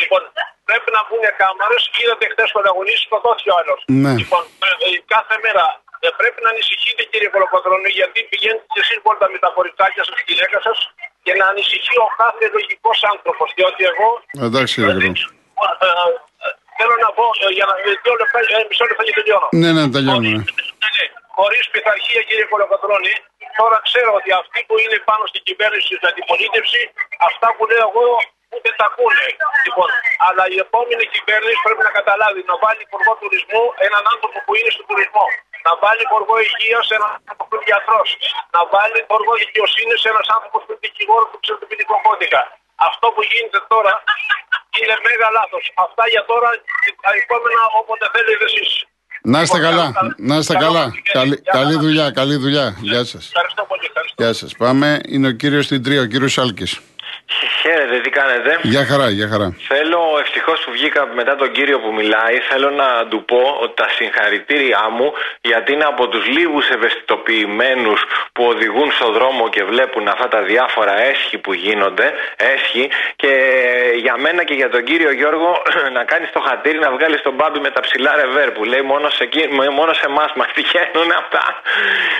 Λοιπόν, 0.03 0.23
πρέπει 0.69 0.89
να 0.97 1.01
μπουν 1.07 1.25
κάμερες. 1.41 1.83
Είδατε 2.01 2.25
χθες 2.33 2.49
που 2.53 2.61
αγωνίσει, 2.73 3.03
σκοτώθηκε 3.09 3.51
ο 3.55 3.57
άλλος. 3.61 3.81
Ναι. 4.05 4.13
Λοιπόν, 4.23 4.43
ε, 4.67 4.71
ε, 4.85 4.89
κάθε 5.15 5.37
μέρα 5.45 5.65
ε, 6.07 6.09
πρέπει 6.21 6.41
να 6.45 6.51
ανησυχείτε 6.55 7.03
κύριε 7.11 7.31
Κολοκοτρόνη, 7.35 7.91
γιατί 7.99 8.19
πηγαίνετε 8.31 8.67
και 8.75 8.81
εσείς 8.85 8.99
μπορείτε 9.03 9.27
με 9.35 9.39
τα 9.45 9.51
κοριτσάκια 9.57 10.03
σας, 10.07 10.15
τη 10.19 10.25
γυναίκα 10.31 10.59
σας, 10.67 10.79
και 11.25 11.33
να 11.41 11.45
ανησυχεί 11.53 11.95
ο 12.07 12.09
κάθε 12.23 12.45
λογικός 12.57 12.99
άνθρωπος. 13.13 13.49
Διότι 13.59 13.83
εγώ. 13.91 14.09
Εντάξει, 14.47 14.75
κύριε 14.75 14.93
Κολοκοτρώνη. 14.95 15.23
Ε, 15.65 15.87
ε, 15.87 15.91
ε, 16.45 16.49
Θέλω 16.79 16.95
να 17.05 17.11
πω 17.19 17.27
ε, 17.45 17.47
για 17.57 17.67
να 17.71 17.75
δύο 18.05 18.15
λεπτά, 18.21 18.39
ε, 18.55 18.59
μισό 18.69 18.85
λεπτό 18.89 19.03
και 19.09 19.15
τελειώνω. 19.19 19.49
Ναι, 19.63 19.71
ναι, 19.77 19.85
τελειώνουμε. 19.95 20.41
Χωρί 21.37 21.59
πειθαρχία, 21.73 22.23
κύριε 22.29 22.47
Κολοκοτρόνη, 22.53 23.15
τώρα 23.59 23.79
ξέρω 23.89 24.11
ότι 24.19 24.31
αυτοί 24.41 24.59
που 24.69 24.75
είναι 24.83 24.99
πάνω 25.11 25.25
στην 25.31 25.43
κυβέρνηση 25.49 25.91
στην 25.99 26.09
αντιπολίτευση, 26.13 26.81
αυτά 27.29 27.49
που 27.57 27.63
λέω 27.71 27.87
εγώ 27.91 28.07
ούτε 28.55 28.69
τα 28.81 28.87
ακούνε. 28.91 29.29
Λοιπόν, 29.67 29.89
αλλά 30.27 30.45
η 30.55 30.57
επόμενη 30.67 31.05
κυβέρνηση 31.15 31.59
πρέπει 31.67 31.83
να 31.89 31.93
καταλάβει 31.99 32.41
να 32.51 32.57
βάλει 32.65 32.81
υπουργό 32.89 33.13
τουρισμού 33.21 33.65
έναν 33.87 34.03
άνθρωπο 34.13 34.39
που 34.45 34.53
είναι 34.59 34.71
στον 34.75 34.87
τουρισμό. 34.91 35.27
Να 35.67 35.73
βάλει 35.83 36.03
υπουργό 36.09 36.35
υγείας 36.49 36.83
σε 36.89 36.95
έναν 36.99 37.11
άνθρωπο 37.19 37.43
που 37.49 37.55
είναι 37.57 37.67
γιατρός. 37.71 38.09
Να 38.55 38.61
βάλει 38.75 38.97
υπουργό 39.07 39.33
δικαιοσύνης 39.45 39.99
σε 40.03 40.09
έναν 40.13 40.25
άνθρωπος 40.37 40.61
που 40.65 40.71
είναι 40.73 40.83
δικηγόρος 40.87 41.29
που 41.31 41.39
ξέρει 41.43 41.59
την 41.63 41.69
ποινικό 41.71 41.97
κώδικα. 42.07 42.41
Αυτό 42.89 43.07
που 43.15 43.23
γίνεται 43.31 43.61
τώρα 43.73 43.93
είναι 44.79 44.95
μέγα 45.07 45.29
λάθος. 45.39 45.65
Αυτά 45.87 46.05
για 46.13 46.23
τώρα, 46.31 46.49
τα 47.05 47.11
επόμενα 47.23 47.63
όποτε 47.81 48.05
θέλετε 48.15 48.45
εσείς. 48.51 48.71
Να 49.33 49.41
είστε 49.41 49.59
καλά, 49.59 49.87
να 50.31 50.37
είστε 50.37 50.55
καλά. 50.67 50.85
Καλή, 51.13 51.37
καλή 51.43 51.75
δουλειά, 51.85 52.11
καλή 52.11 52.37
δουλειά. 52.37 52.77
Γεια 52.81 53.05
σας. 53.05 53.25
Ευχαριστώ 53.27 53.63
πολύ. 53.71 53.85
Ευχαριστώ. 53.91 54.23
Γεια 54.23 54.33
σας. 54.33 54.51
Πάμε, 54.63 55.01
είναι 55.09 55.29
ο 55.29 55.31
κύριος 55.31 55.65
στην 55.65 55.83
τρία, 55.83 56.01
ο 56.01 56.05
κύριος 56.05 56.33
Σάλκης. 56.33 56.81
Χαίρετε, 57.63 58.01
τι 58.01 58.11
κάνετε. 58.11 58.59
Γεια 58.63 58.85
χαρά, 58.87 59.11
γεια 59.11 59.29
χαρά. 59.29 59.57
Θέλω 59.69 60.01
ευτυχώς 60.21 60.61
που 60.65 60.71
βγήκα 60.71 61.07
μετά 61.15 61.37
τον 61.37 61.51
κύριο 61.53 61.79
που 61.81 61.93
μιλάει, 61.95 62.37
θέλω 62.51 62.71
να 62.71 63.07
του 63.09 63.25
πω 63.25 63.59
ότι 63.63 63.75
τα 63.75 63.89
συγχαρητήριά 63.89 64.89
μου 64.97 65.13
γιατί 65.41 65.73
είναι 65.73 65.85
από 65.85 66.09
τους 66.09 66.27
λίγους 66.27 66.69
ευαισθητοποιημένους 66.69 68.01
που 68.33 68.45
οδηγούν 68.45 68.93
στο 68.93 69.11
δρόμο 69.13 69.49
και 69.49 69.65
βλέπουν 69.65 70.09
αυτά 70.09 70.29
τα 70.29 70.43
διάφορα 70.43 71.01
έσχη 71.03 71.39
που 71.39 71.53
γίνονται. 71.53 72.13
Έσχη 72.37 72.91
και 73.17 73.33
για 73.97 74.17
μένα 74.17 74.45
και 74.45 74.55
για 74.55 74.69
τον 74.71 74.85
κύριο 74.85 75.13
Γιώργο 75.13 75.63
να 75.99 76.05
κάνεις 76.05 76.31
το 76.33 76.41
χατήρι 76.41 76.79
να 76.79 76.91
βγάλεις 76.91 77.23
τον 77.23 77.35
μπάμπι 77.35 77.61
με 77.61 77.71
τα 77.71 77.81
ψηλά 77.81 78.15
ρεβέρ 78.17 78.51
που 78.51 78.65
λέει 78.65 78.83
μόνο 78.83 79.09
σε, 79.11 79.23
εκεί- 79.23 79.49
μόνο 79.79 79.93
σε 79.93 80.07
εμάς 80.07 80.33
μας 80.37 80.49
τυχαίνουν 80.55 81.11
αυτά. 81.23 81.45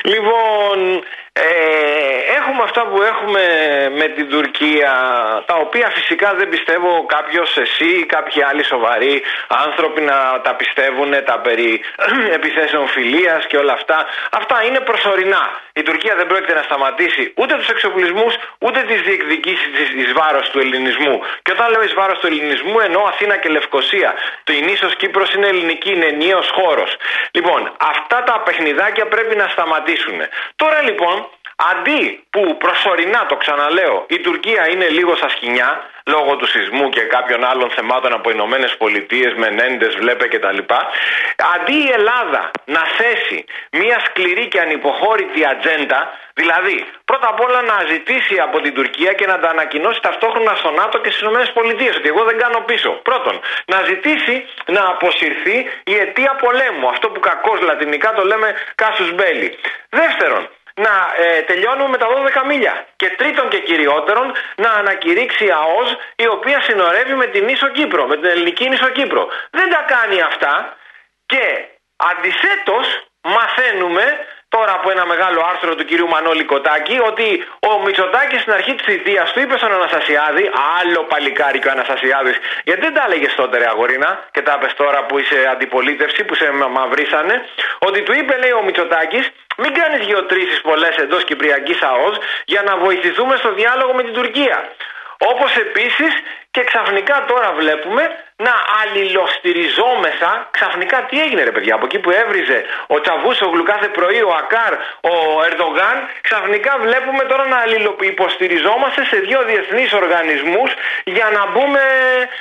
Λοιπόν, 0.03 1.05
ε, 1.41 1.45
έχουμε 2.39 2.63
αυτά 2.63 2.83
που 2.87 3.03
έχουμε 3.03 3.43
με 3.97 4.07
την 4.09 4.29
Τουρκία, 4.29 4.93
τα 5.47 5.55
οποία 5.55 5.91
φυσικά 5.91 6.35
δεν 6.35 6.49
πιστεύω 6.49 7.05
κάποιος 7.07 7.57
εσύ 7.57 7.85
ή 7.85 8.05
κάποιοι 8.05 8.43
άλλοι 8.43 8.65
σοβαροί 8.65 9.23
άνθρωποι 9.49 10.01
να 10.01 10.41
τα 10.45 10.55
πιστεύουν, 10.55 11.11
τα 11.25 11.39
περί 11.39 11.81
επιθέσεων 12.39 12.87
φιλίας 12.89 13.47
και 13.47 13.57
όλα 13.57 13.73
αυτά. 13.73 14.07
Αυτά 14.31 14.65
είναι 14.65 14.81
προσωρινά. 14.81 15.45
Η 15.73 15.83
Τουρκία 15.83 16.15
δεν 16.15 16.27
πρόκειται 16.27 16.55
να 16.55 16.63
σταματήσει 16.63 17.33
ούτε 17.37 17.55
τους 17.55 17.69
εξοπλισμούς, 17.69 18.35
ούτε 18.59 18.81
τις 18.81 19.01
διεκδικήσεις 19.01 19.69
της 19.77 19.89
εις 19.91 20.13
βάρος 20.13 20.51
του 20.51 20.59
ελληνισμού. 20.59 21.21
Και 21.43 21.53
όταν 21.53 21.71
λέω 21.71 21.83
εις 21.83 21.95
βάρος 21.95 22.19
του 22.19 22.27
ελληνισμού 22.27 22.81
εννοώ 22.81 23.03
Αθήνα 23.03 23.37
και 23.37 23.49
Λευκοσία. 23.49 24.15
Το 24.45 24.53
η 24.53 24.61
νήσος 24.61 24.97
Κύπρος 24.97 25.35
είναι 25.35 25.47
ελληνική, 25.47 25.91
είναι 25.93 26.07
ενιαίος 26.07 26.49
χώρος. 26.51 26.97
Λοιπόν, 27.31 27.73
αυτά 27.93 28.23
τα 28.23 28.43
παιχνιδάκια 28.45 29.07
πρέπει 29.07 29.37
να 29.37 29.49
σταματήσουν. 29.49 30.19
Τώρα 30.57 30.83
λοιπόν, 30.83 31.24
Αντί 31.57 32.25
που 32.31 32.57
προσωρινά, 32.57 33.27
το 33.27 33.37
ξαναλέω, 33.37 34.07
η 34.09 34.19
Τουρκία 34.19 34.69
είναι 34.71 34.89
λίγο 34.89 35.17
στα 35.17 35.29
σκηνιά 35.29 35.83
λόγω 36.07 36.37
του 36.37 36.47
σεισμού 36.47 36.89
και 36.89 37.01
κάποιων 37.01 37.45
άλλων 37.45 37.71
θεμάτων 37.71 38.13
από 38.13 38.31
Ηνωμένες 38.31 38.77
Πολιτείες, 38.77 39.33
Μενέντες, 39.35 39.95
βλέπε 39.95 40.29
κτλ. 40.29 40.59
Αντί 41.55 41.77
η 41.87 41.91
Ελλάδα 41.93 42.51
να 42.65 42.83
θέσει 42.99 43.45
μια 43.71 43.99
σκληρή 44.07 44.49
και 44.49 44.61
ανυποχώρητη 44.61 45.47
ατζέντα, 45.47 46.19
δηλαδή 46.35 46.87
πρώτα 47.05 47.29
απ' 47.29 47.41
όλα 47.41 47.63
να 47.63 47.85
ζητήσει 47.89 48.39
από 48.39 48.61
την 48.61 48.75
Τουρκία 48.75 49.13
και 49.13 49.27
να 49.27 49.39
τα 49.39 49.49
ανακοινώσει 49.49 50.01
ταυτόχρονα 50.01 50.55
στο 50.55 50.71
ΝΑΤΟ 50.71 50.99
και 50.99 51.11
στις 51.11 51.23
Ηνωμένες 51.23 51.53
Πολιτείες 51.53 51.97
ότι 51.97 52.09
εγώ 52.09 52.25
δεν 52.25 52.39
κάνω 52.39 52.61
πίσω. 52.61 52.91
Πρώτον, 52.91 53.41
να 53.67 53.83
ζητήσει 53.83 54.47
να 54.67 54.83
αποσυρθεί 54.87 55.57
η 55.85 55.95
αιτία 55.95 56.37
πολέμου, 56.41 56.89
αυτό 56.89 57.09
που 57.09 57.21
κακώς 57.21 57.61
λατινικά 57.61 58.13
το 58.13 58.25
λέμε 58.25 58.55
κάσου 58.75 59.15
μπέλι. 59.15 59.59
Δεύτερον, 59.89 60.49
να 60.75 61.15
ε, 61.17 61.43
τελειώνουμε 61.43 61.89
με 61.89 61.97
τα 61.97 62.07
12 62.43 62.47
μίλια. 62.47 62.87
Και 62.97 63.11
τρίτον 63.11 63.49
και 63.49 63.59
κυριότερον, 63.59 64.35
να 64.57 64.71
ανακηρύξει 64.71 65.45
η 65.45 65.51
ΑΟΣ 65.51 65.97
η 66.17 66.27
οποία 66.27 66.61
συνορεύει 66.61 67.15
με 67.15 67.27
την 67.27 67.49
Ίσο 67.49 67.69
Κύπρο, 67.69 68.07
με 68.07 68.17
την 68.17 68.25
ελληνική 68.25 68.65
Ίσο 68.65 68.89
Κύπρο. 68.89 69.29
Δεν 69.51 69.71
τα 69.71 69.85
κάνει 69.89 70.21
αυτά 70.21 70.77
και 71.27 71.65
αντισέτως 71.97 72.87
μαθαίνουμε 73.23 74.05
τώρα 74.57 74.73
από 74.79 74.91
ένα 74.95 75.05
μεγάλο 75.13 75.41
άρθρο 75.51 75.75
του 75.75 75.85
κυρίου 75.85 76.09
Μανώλη 76.09 76.45
Κοτάκη 76.53 76.97
ότι 77.11 77.27
ο 77.69 77.73
Μητσοτάκης 77.85 78.41
στην 78.41 78.53
αρχή 78.53 78.73
της 78.75 78.85
θητείας 78.89 79.33
του 79.33 79.41
είπε 79.41 79.55
στον 79.61 79.73
Αναστασιάδη, 79.79 80.45
άλλο 80.79 81.01
παλικάρι 81.13 81.59
και 81.59 81.69
ο 81.69 81.71
Αναστασιάδης, 81.71 82.37
γιατί 82.69 82.81
δεν 82.81 82.95
τα 82.95 83.03
έλεγε 83.07 83.29
τότε 83.41 83.59
ρε 83.59 83.69
αγορίνα 83.75 84.11
και 84.35 84.43
τα 84.47 84.55
είπες 84.57 84.75
τώρα 84.75 85.01
που 85.07 85.19
είσαι 85.19 85.39
αντιπολίτευση, 85.55 86.25
που 86.25 86.35
σε 86.35 86.47
μα- 86.61 86.69
μαυρίσανε, 86.77 87.35
ότι 87.79 87.99
του 88.03 88.13
είπε 88.19 88.35
λέει 88.43 88.55
ο 88.61 88.63
Μητσοτάκης 88.67 89.25
μην 89.63 89.73
κάνεις 89.81 90.07
γεωτρήσεις 90.07 90.61
πολλές 90.61 90.95
εντός 90.97 91.25
Κυπριακής 91.25 91.83
ΑΟΣ 91.83 92.17
για 92.45 92.63
να 92.69 92.77
βοηθηθούμε 92.77 93.37
στο 93.37 93.53
διάλογο 93.53 93.93
με 93.95 94.03
την 94.03 94.13
Τουρκία. 94.13 94.57
Όπως 95.19 95.57
επίσης 95.57 96.13
και 96.51 96.65
ξαφνικά 96.65 97.25
τώρα 97.29 97.53
βλέπουμε 97.53 98.03
να 98.37 98.53
αλληλοστηριζόμεθα. 98.83 100.49
Ξαφνικά 100.51 100.97
τι 101.09 101.21
έγινε 101.23 101.43
ρε 101.43 101.51
παιδιά, 101.51 101.75
από 101.75 101.85
εκεί 101.85 101.99
που 101.99 102.11
έβριζε 102.11 102.65
ο 102.87 103.01
Τσαβούσογλου 103.01 103.63
κάθε 103.63 103.89
πρωί, 103.89 104.21
ο 104.23 104.33
Ακάρ, 104.43 104.73
ο 105.01 105.43
Ερντογάν, 105.49 106.09
ξαφνικά 106.21 106.79
βλέπουμε 106.81 107.25
τώρα 107.25 107.47
να 107.47 107.57
αλληλοϊποστηριζόμαστε 107.57 109.05
σε 109.05 109.17
δύο 109.17 109.43
διεθνείς 109.43 109.93
οργανισμούς 109.93 110.71
για 111.05 111.29
να, 111.37 111.47
μπούμε, 111.47 111.81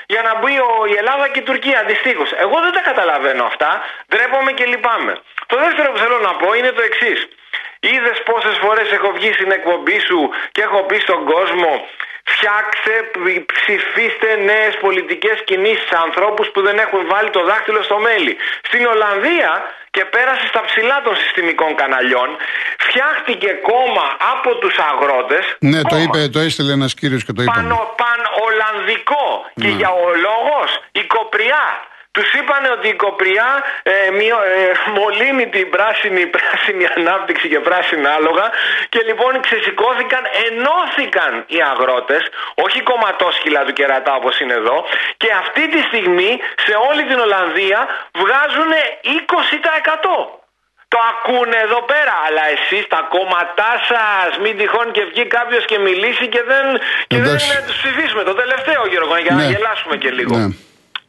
για 0.06 0.22
να 0.22 0.36
μπει 0.40 0.60
ο- 0.60 0.86
η 0.86 0.96
Ελλάδα 0.98 1.28
και 1.28 1.40
η 1.40 1.42
Τουρκία 1.44 1.80
αντιστοίχως. 1.80 2.32
Εγώ 2.38 2.60
δεν 2.62 2.72
τα 2.72 2.80
καταλαβαίνω 2.80 3.44
αυτά, 3.46 3.82
ντρέπομαι 4.10 4.52
και 4.52 4.66
λυπάμαι. 4.66 5.14
Το 5.46 5.58
δεύτερο 5.58 5.92
που 5.92 5.98
θέλω 5.98 6.18
να 6.20 6.34
πω 6.36 6.54
είναι 6.54 6.72
το 6.72 6.82
εξής. 6.82 7.28
Είδες 7.80 8.22
πόσες 8.24 8.58
φορές 8.58 8.92
έχω 8.92 9.12
βγει 9.12 9.34
στην 9.34 9.52
εκπομπή 9.52 10.00
σου 10.00 10.30
και 10.52 10.62
έχω 10.62 10.80
πει 10.84 10.98
στον 11.00 11.26
κόσμο 11.26 11.88
φτιάξτε, 12.24 12.94
ψ- 13.14 13.46
ψηφίστε 13.54 14.30
νέες 14.36 14.74
πολιτικές 14.86 15.38
κινήσεις 15.50 15.92
ανθρώπους 16.06 16.48
που 16.54 16.62
δεν 16.62 16.78
έχουν 16.78 17.02
βάλει 17.12 17.30
το 17.30 17.44
δάχτυλο 17.50 17.82
στο 17.84 17.98
μέλι. 17.98 18.38
Στην 18.70 18.86
Ολλανδία 18.86 19.52
και 19.92 20.06
πέρασε 20.06 20.48
στα 20.48 20.62
ψηλά 20.66 21.02
των 21.02 21.16
συστημικών 21.16 21.76
καναλιών, 21.76 22.30
φτιάχτηκε 22.78 23.50
κόμμα 23.72 24.08
από 24.34 24.56
τους 24.56 24.76
αγρότες. 24.78 25.56
Ναι, 25.60 25.82
το 25.82 25.96
είπε, 25.96 26.28
το 26.28 26.40
έστειλε 26.40 26.72
ένας 26.74 26.94
κύριος 26.94 27.24
και 27.26 27.34
το 27.34 27.42
είπαμε. 27.44 27.58
Πανο, 27.62 27.94
παν 28.02 28.20
Ολλανδικό. 28.46 29.26
Και 29.62 29.68
για 29.68 29.90
ο 29.90 30.08
λόγος 30.28 30.70
η 30.92 31.04
Κοπριά. 31.04 31.66
Τους 32.18 32.34
είπανε 32.34 32.70
ότι 32.78 32.88
η 32.88 32.94
Κοπριά 32.94 33.50
ε, 33.84 33.94
μειω, 34.18 34.38
ε, 34.38 34.72
μολύνει 34.98 35.46
την 35.56 35.70
πράσινη, 35.70 36.24
πράσινη 36.36 36.86
ανάπτυξη 36.98 37.48
και 37.48 37.60
πράσινα 37.60 38.10
άλογα 38.18 38.48
και 38.90 39.00
λοιπόν 39.08 39.32
ξεσηκώθηκαν, 39.46 40.22
ενώθηκαν 40.48 41.32
οι 41.48 41.60
αγρότες, 41.72 42.24
όχι 42.66 42.80
κομματόσκυλα 42.82 43.62
του 43.66 43.74
κερατά 43.74 44.14
όπως 44.16 44.40
είναι 44.40 44.54
εδώ 44.54 44.78
και 45.18 45.30
αυτή 45.44 45.64
τη 45.70 45.80
στιγμή 45.90 46.32
σε 46.66 46.74
όλη 46.90 47.04
την 47.10 47.20
Ολλανδία 47.26 47.80
βγάζουν 48.22 48.72
20%. 49.04 50.42
Το 50.94 51.00
ακούνε 51.14 51.58
εδώ 51.68 51.82
πέρα, 51.82 52.14
αλλά 52.28 52.44
εσείς 52.56 52.88
τα 52.88 53.08
κόμματά 53.14 53.72
σας 53.90 54.38
μην 54.44 54.58
τυχόν 54.58 54.92
και 54.92 55.04
βγει 55.12 55.26
κάποιος 55.38 55.66
και 55.66 55.78
μιλήσει 55.80 56.28
και 56.28 56.42
δεν, 56.52 56.66
και 57.08 57.18
δεν 57.18 57.26
Εντάξει. 57.26 57.58
ε, 57.58 57.64
τους 57.68 57.78
ψηφίσουμε. 57.82 58.24
Το 58.24 58.34
τελευταίο 58.34 58.82
Γιώργο, 58.92 59.18
για 59.18 59.34
να 59.36 59.44
Ναι. 59.44 59.50
γελάσουμε 59.52 59.96
και 59.98 60.10
λίγο. 60.12 60.36
Ναι. 60.38 60.48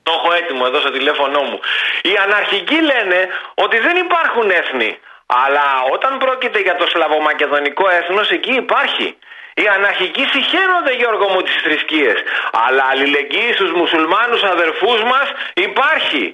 Το 0.07 0.13
έχω 0.19 0.31
έτοιμο 0.55 0.65
εδώ 0.67 0.81
στο 0.81 0.91
τηλέφωνό 0.91 1.43
μου. 1.43 1.61
Οι 2.03 2.15
αναρχικοί 2.25 2.79
λένε 2.91 3.29
ότι 3.55 3.79
δεν 3.79 3.97
υπάρχουν 3.97 4.51
έθνη. 4.51 4.99
Αλλά 5.27 5.67
όταν 5.93 6.19
πρόκειται 6.19 6.61
για 6.61 6.77
το 6.77 6.87
σλαβομακεδονικό 6.87 7.89
έθνος, 7.89 8.31
εκεί 8.31 8.55
υπάρχει. 8.55 9.17
Οι 9.63 9.67
αναρχικοί 9.77 10.25
συχαίνονται 10.33 10.93
Γιώργο 11.01 11.27
μου 11.33 11.41
τις 11.47 11.57
θρησκείες 11.65 12.19
Αλλά 12.65 12.83
αλληλεγγύη 12.93 13.53
στους 13.59 13.71
μουσουλμάνους 13.79 14.43
αδερφούς 14.55 15.01
μας 15.13 15.29
υπάρχει 15.69 16.25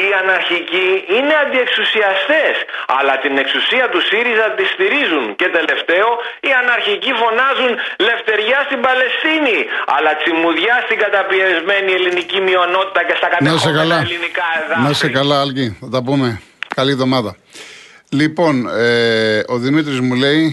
Οι 0.00 0.04
αναρχικοί 0.22 0.88
είναι 1.16 1.34
αντιεξουσιαστές 1.44 2.54
Αλλά 2.98 3.14
την 3.24 3.34
εξουσία 3.42 3.86
του 3.92 4.00
ΣΥΡΙΖΑ 4.08 4.46
τη 4.56 4.64
στηρίζουν 4.74 5.24
Και 5.40 5.48
τελευταίο 5.58 6.08
οι 6.46 6.50
αναρχικοί 6.62 7.12
φωνάζουν 7.22 7.72
Λευτεριά 8.08 8.58
στην 8.68 8.80
Παλαιστίνη 8.86 9.58
Αλλά 9.94 10.10
τσιμουδιά 10.20 10.76
στην 10.86 10.98
καταπιεσμένη 11.04 11.90
ελληνική 11.98 12.38
μειονότητα 12.48 13.00
Και 13.08 13.14
στα 13.20 13.28
Να 13.28 13.34
σε 13.34 13.44
κατεχόμενα 13.44 13.78
καλά. 13.80 13.98
ελληνικά 14.06 14.46
εδάφη 14.60 14.82
Να 14.86 14.92
σε 15.02 15.08
καλά, 15.18 15.36
Άλκη. 15.44 15.66
Θα 15.82 15.88
τα 15.94 16.00
πούμε. 16.06 16.28
Καλή 16.78 16.92
εβδομάδα. 16.96 17.30
Λοιπόν, 18.20 18.54
ε, 18.68 19.42
ο 19.54 19.56
Δημήτρης 19.64 20.00
μου 20.06 20.14
λέει 20.24 20.44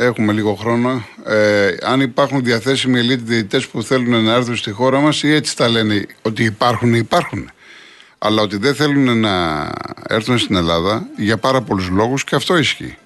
Έχουμε 0.00 0.32
λίγο 0.32 0.54
χρόνο. 0.54 1.06
Ε, 1.24 1.74
αν 1.82 2.00
υπάρχουν 2.00 2.44
διαθέσιμοι 2.44 2.98
ελίτ 2.98 3.20
διαιτητές 3.20 3.66
που 3.66 3.82
θέλουν 3.82 4.24
να 4.24 4.34
έρθουν 4.34 4.56
στη 4.56 4.70
χώρα 4.70 5.00
μας, 5.00 5.22
ή 5.22 5.32
έτσι 5.34 5.56
τα 5.56 5.68
λένε 5.68 6.06
ότι 6.22 6.44
υπάρχουν, 6.44 6.94
υπάρχουν. 6.94 7.50
Αλλά 8.18 8.42
ότι 8.42 8.56
δεν 8.56 8.74
θέλουν 8.74 9.20
να 9.20 9.66
έρθουν 10.08 10.38
στην 10.38 10.56
Ελλάδα 10.56 11.06
για 11.16 11.36
πάρα 11.36 11.62
πολλούς 11.62 11.88
λόγους 11.88 12.24
και 12.24 12.34
αυτό 12.34 12.56
ισχύει. 12.56 12.96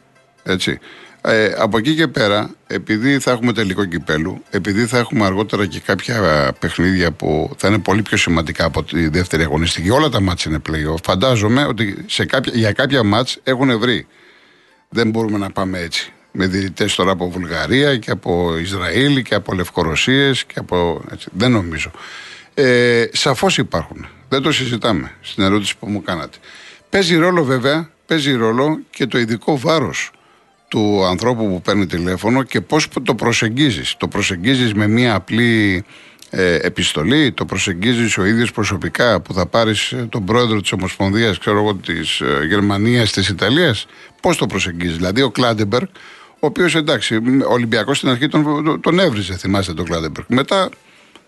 Έτσι. 0.43 0.79
Ε, 1.23 1.55
από 1.59 1.79
εκεί 1.79 1.95
και 1.95 2.09
πέρα, 2.09 2.51
επειδή 2.67 3.19
θα 3.19 3.31
έχουμε 3.31 3.53
τελικό 3.53 3.85
κυπέλου, 3.85 4.43
επειδή 4.51 4.87
θα 4.87 4.99
έχουμε 4.99 5.25
αργότερα 5.25 5.67
και 5.67 5.81
κάποια 5.81 6.53
παιχνίδια 6.59 7.13
που 7.13 7.51
θα 7.57 7.69
είναι 7.69 7.79
πολύ 7.79 8.03
πιο 8.03 8.17
σημαντικά 8.17 8.65
από 8.65 8.83
τη 8.83 9.09
δεύτερη 9.09 9.43
αγωνιστική, 9.43 9.91
όλα 9.91 10.09
τα 10.09 10.21
μάτια 10.21 10.51
είναι 10.51 10.61
πλέον. 10.61 10.99
Φαντάζομαι 11.03 11.65
ότι 11.65 12.05
σε 12.07 12.25
κάποια, 12.25 12.53
για 12.55 12.73
κάποια 12.73 13.03
μάτς 13.03 13.39
έχουν 13.43 13.79
βρει. 13.79 14.07
Δεν 14.89 15.11
μπορούμε 15.11 15.39
να 15.39 15.51
πάμε 15.51 15.79
έτσι. 15.79 16.13
Με 16.33 16.47
διαιτητές 16.47 16.95
τώρα 16.95 17.11
από 17.11 17.31
Βουλγαρία 17.31 17.97
και 17.97 18.11
από 18.11 18.59
Ισραήλ 18.59 19.23
και 19.23 19.35
από 19.35 19.53
Λευκορωσίες 19.53 20.45
και 20.45 20.59
από. 20.59 21.05
Έτσι. 21.13 21.29
Δεν 21.33 21.51
νομίζω. 21.51 21.91
Ε, 22.55 23.05
Σαφώς 23.13 23.59
υπάρχουν. 23.59 24.07
Δεν 24.29 24.43
το 24.43 24.53
συζητάμε 24.53 25.13
στην 25.21 25.43
ερώτηση 25.43 25.77
που 25.79 25.89
μου 25.89 26.03
κάνατε. 26.03 26.39
Παίζει 26.91 27.17
ρόλο 27.17 27.45
βέβαια, 27.45 27.91
παίζει 28.07 28.33
ρόλο 28.33 28.81
και 28.91 29.07
το 29.07 29.19
ειδικό 29.19 29.59
βάρος 29.59 30.11
του 30.69 31.05
ανθρώπου 31.05 31.49
που 31.49 31.61
παίρνει 31.61 31.87
τηλέφωνο 31.87 32.43
και 32.43 32.61
πώς 32.61 32.89
το 33.03 33.15
προσεγγίζεις. 33.15 33.95
Το 33.97 34.09
προσεγγίζεις 34.09 34.75
με 34.75 34.87
μια 34.87 35.15
απλή 35.15 35.85
ε, 36.31 36.55
επιστολή, 36.55 37.33
το 37.33 37.45
προσεγγίζεις 37.45 38.19
ο 38.19 38.25
ίδιος 38.25 38.53
προσωπικά 38.53 39.21
που 39.21 39.35
θα 39.35 39.47
πάρεις 39.47 39.93
ε, 39.93 40.07
τον 40.11 40.25
πρόεδρο 40.25 40.61
της 40.61 40.73
Ομοσπονδίας, 40.73 41.39
ξέρω 41.39 41.59
εγώ, 41.59 41.75
της 41.75 42.21
ε, 42.21 42.45
Γερμανίας, 42.49 43.13
της 43.13 43.29
Ιταλίας. 43.29 43.87
Πώς 44.23 44.37
το 44.37 44.47
προσεγγίζεις. 44.47 44.97
Δηλαδή 44.97 45.23
ο 45.23 45.31
Κλάντεμπεργκ, 45.31 45.87
ο 46.43 46.47
οποίος 46.47 46.75
εντάξει, 46.75 47.17
ο 47.17 47.53
Ολυμπιακός 47.53 47.97
στην 47.97 48.09
αρχή 48.09 48.29
τον, 48.29 48.81
τον 48.81 48.99
έβριζε, 48.99 49.37
θυμάστε 49.37 49.75
τον 49.75 49.85
Κλάντεμπεργκ. 49.85 50.27
Μετά 50.29 50.69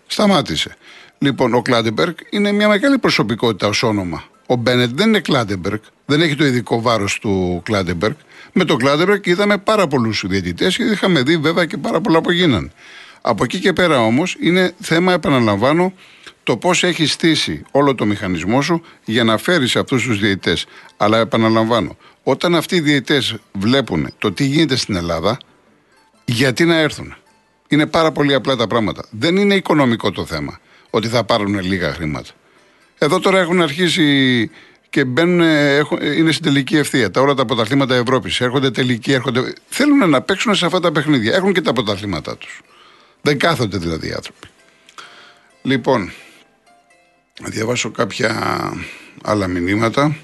σταμάτησε. 0.07 0.75
Λοιπόν, 1.17 1.53
ο 1.53 1.61
Κλάντεμπεργκ 1.61 2.13
είναι 2.29 2.51
μια 2.51 2.67
μεγάλη 2.67 2.97
προσωπικότητα 2.97 3.67
ως 3.67 3.83
όνομα. 3.83 4.23
Ο 4.45 4.55
Μπένετ 4.55 4.89
δεν 4.93 5.07
είναι 5.07 5.19
Κλάντεμπεργκ, 5.19 5.79
δεν 6.05 6.21
έχει 6.21 6.35
το 6.35 6.45
ειδικό 6.45 6.81
βάρος 6.81 7.19
του 7.19 7.61
Κλάντεμπεργκ. 7.65 8.15
Με 8.53 8.65
τον 8.65 8.77
Κλάντεμπεργκ 8.77 9.25
είδαμε 9.25 9.57
πάρα 9.57 9.87
πολλούς 9.87 10.23
διαιτητές 10.27 10.75
και 10.75 10.83
είχαμε 10.83 11.21
δει 11.21 11.37
βέβαια 11.37 11.65
και 11.65 11.77
πάρα 11.77 12.01
πολλά 12.01 12.21
που 12.21 12.31
γίνανε. 12.31 12.71
Από 13.21 13.43
εκεί 13.43 13.59
και 13.59 13.73
πέρα 13.73 13.99
όμως 13.99 14.37
είναι 14.39 14.73
θέμα, 14.79 15.13
επαναλαμβάνω, 15.13 15.93
το 16.43 16.57
πώς 16.57 16.83
έχει 16.83 17.05
στήσει 17.05 17.63
όλο 17.71 17.95
το 17.95 18.05
μηχανισμό 18.05 18.61
σου 18.61 18.81
για 19.05 19.23
να 19.23 19.37
φέρεις 19.37 19.75
αυτούς 19.75 20.03
τους 20.03 20.19
διαιτητές. 20.19 20.65
Αλλά 20.97 21.17
επαναλαμβάνω, 21.17 21.97
όταν 22.27 22.55
αυτοί 22.55 22.75
οι 22.75 22.79
διαιτητές 22.79 23.35
βλέπουν 23.51 24.13
το 24.17 24.31
τι 24.31 24.45
γίνεται 24.45 24.75
στην 24.75 24.95
Ελλάδα, 24.95 25.37
γιατί 26.25 26.65
να 26.65 26.75
έρθουν; 26.75 27.15
Είναι 27.67 27.85
πάρα 27.85 28.11
πολύ 28.11 28.33
απλά 28.33 28.55
τα 28.55 28.67
πράγματα. 28.67 29.05
Δεν 29.09 29.37
είναι 29.37 29.55
οικονομικό 29.55 30.11
το 30.11 30.25
θέμα 30.25 30.59
ότι 30.89 31.07
θα 31.07 31.23
πάρουν 31.23 31.59
λίγα 31.59 31.93
χρήματα. 31.93 32.29
Εδώ 32.97 33.19
τώρα 33.19 33.39
έχουν 33.39 33.61
αρχίσει 33.61 34.49
και 34.89 35.05
μπαίνουν, 35.05 35.41
έχουν, 35.41 35.97
είναι 36.01 36.31
στην 36.31 36.43
τελική 36.43 36.77
ευθεία. 36.77 37.11
Τα 37.11 37.21
όλα 37.21 37.33
τα 37.33 37.45
πρωταθλήματα 37.45 37.95
Ευρώπης 37.95 38.41
έρχονται 38.41 38.71
τελικοί, 38.71 39.11
έρχονται. 39.11 39.53
Θέλουν 39.67 40.09
να 40.09 40.21
παίξουν 40.21 40.55
σε 40.55 40.65
αυτά 40.65 40.79
τα 40.79 40.91
παιχνίδια. 40.91 41.35
Έχουν 41.35 41.53
και 41.53 41.61
τα 41.61 41.73
πρωταθλήματά 41.73 42.37
τους. 42.37 42.61
Δεν 43.21 43.39
κάθονται 43.39 43.77
δηλαδή 43.77 44.07
οι 44.07 44.11
άνθρωποι. 44.11 44.47
Λοιπόν, 45.61 46.11
να 47.41 47.49
διαβάσω 47.49 47.91
κάποια 47.91 48.33
άλλα 49.23 49.47
μηνύματα. 49.47 50.15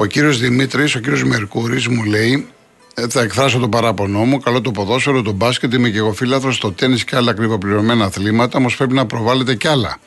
Ο 0.00 0.06
κύριος 0.06 0.38
Δημήτρης, 0.38 0.94
ο 0.94 0.98
κύριος 0.98 1.24
Μερκούρης 1.24 1.86
μου 1.86 2.04
λέει 2.04 2.48
«Ε, 2.94 3.08
θα 3.08 3.22
εκφράσω 3.22 3.58
το 3.58 3.68
παράπονό 3.68 4.24
μου. 4.24 4.38
Καλό 4.38 4.60
το 4.60 4.70
ποδόσφαιρο, 4.70 5.22
το 5.22 5.32
μπάσκετ, 5.32 5.72
είμαι 5.72 5.90
και 5.90 5.98
εγώ 5.98 6.12
φίλαθρος 6.12 6.56
στο 6.56 6.72
τέννη 6.72 6.98
και 7.00 7.16
άλλα 7.16 7.30
ακριβοπληρωμένα 7.30 8.04
αθλήματα. 8.04 8.58
Όμως 8.58 8.76
πρέπει 8.76 8.92
να 8.92 9.06
προβάλλετε 9.06 9.54
κι 9.54 9.68
άλλα. 9.68 9.98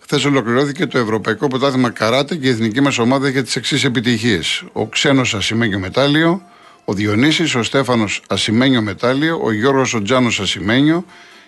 Χθες 0.00 0.24
ολοκληρώθηκε 0.24 0.86
το 0.86 0.98
Ευρωπαϊκό 0.98 1.46
Πρωτάθλημα 1.46 1.90
Καράτε 1.90 2.36
και 2.36 2.46
η 2.46 2.50
εθνική 2.50 2.80
μας 2.80 2.98
ομάδα 2.98 3.28
είχε 3.28 3.42
τις 3.42 3.56
εξής 3.56 3.84
επιτυχίες. 3.84 4.64
Ο 4.72 4.86
Ξένος 4.86 5.34
Ασημένιο 5.34 5.78
Μετάλλιο, 5.78 6.42
ο 6.84 6.92
Διονύσης, 6.92 7.54
ο 7.54 7.62
Στέφανος 7.62 8.22
Ασημένιο 8.28 8.82
Μετάλλιο, 8.82 9.40
ο 9.42 9.52
Γιώργος 9.52 9.94
Οτζάνο 9.94 10.28
Ασημένιο, 10.40 11.04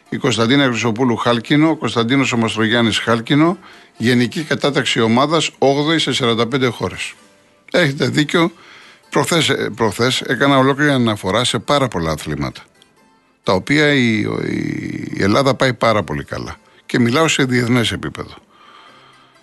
η 0.08 0.16
Κωνσταντίνα 0.16 0.64
Χρυσοπούλου 0.64 1.16
Χάλκινο, 1.16 1.68
ο 1.68 1.76
Κωνσταντίνος 1.76 2.32
Ομαστρογιάννης 2.32 2.98
Χάλκινο, 2.98 3.58
γενική 3.96 4.42
κατάταξη 4.42 5.00
ομάδας 5.00 5.50
8η 5.58 5.98
σε 5.98 6.12
45 6.12 6.70
χώρες. 6.70 7.14
Έχετε 7.70 8.08
δίκιο. 8.08 8.52
Προχθές 9.76 10.20
έκανα 10.20 10.58
ολόκληρη 10.58 10.90
αναφορά 10.90 11.44
σε 11.44 11.58
πάρα 11.58 11.88
πολλά 11.88 12.10
αθλήματα. 12.10 12.62
Τα 13.42 13.52
οποία 13.52 13.92
η, 13.92 14.20
η 15.14 15.22
Ελλάδα 15.22 15.54
πάει 15.54 15.74
πάρα 15.74 16.02
πολύ 16.02 16.24
καλά. 16.24 16.56
Και 16.86 16.98
μιλάω 16.98 17.28
σε 17.28 17.44
διεθνές 17.44 17.92
επίπεδο. 17.92 18.34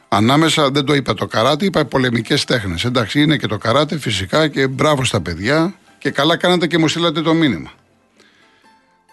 Ανάμεσα, 0.08 0.72
δεν 0.72 0.86
το 0.86 0.94
είπα 0.94 1.14
το 1.14 1.26
καράτε, 1.26 1.66
είπα 1.66 1.86
πολεμικές 1.86 2.46
τέχνες. 2.46 2.86
Εντάξει, 2.86 3.22
είναι 3.22 3.38
και 3.38 3.48
το 3.48 3.58
καράτε 3.58 3.98
φυσικά 3.98 4.48
και 4.48 4.68
μπράβο 4.68 5.06
στα 5.06 5.22
παιδιά 5.22 5.76
και 5.98 6.12
καλά 6.12 6.38
κάνατε 6.38 6.68
και 6.68 6.78
μου 6.78 6.88
στείλατε 6.88 7.22
το 7.22 7.34
μήνυμα. 7.34 7.72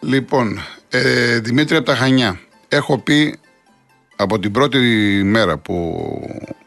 Λοιπόν, 0.00 0.61
ε, 0.88 1.38
Δημήτρη 1.38 1.77
από 1.77 1.87
τα 1.87 1.96
Χανιά. 1.96 2.40
Έχω 2.68 2.98
πει 2.98 3.38
από 4.16 4.38
την 4.38 4.53
πρώτη 4.53 4.79
μέρα 5.24 5.59
που 5.59 6.05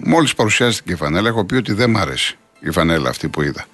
μόλις 0.06 0.36
παρουσιάστηκε 0.36 0.92
η 0.92 0.96
φανέλα, 0.96 1.28
έχω 1.28 1.46
πει 1.46 1.56
ότι 1.56 1.74
δεν 1.74 1.90
μ' 1.90 1.98
αρέσει 1.98 2.38
η 2.60 2.72
φανέλα 2.72 3.10
αυτή 3.10 3.28
που 3.28 3.42
είδα. 3.42 3.66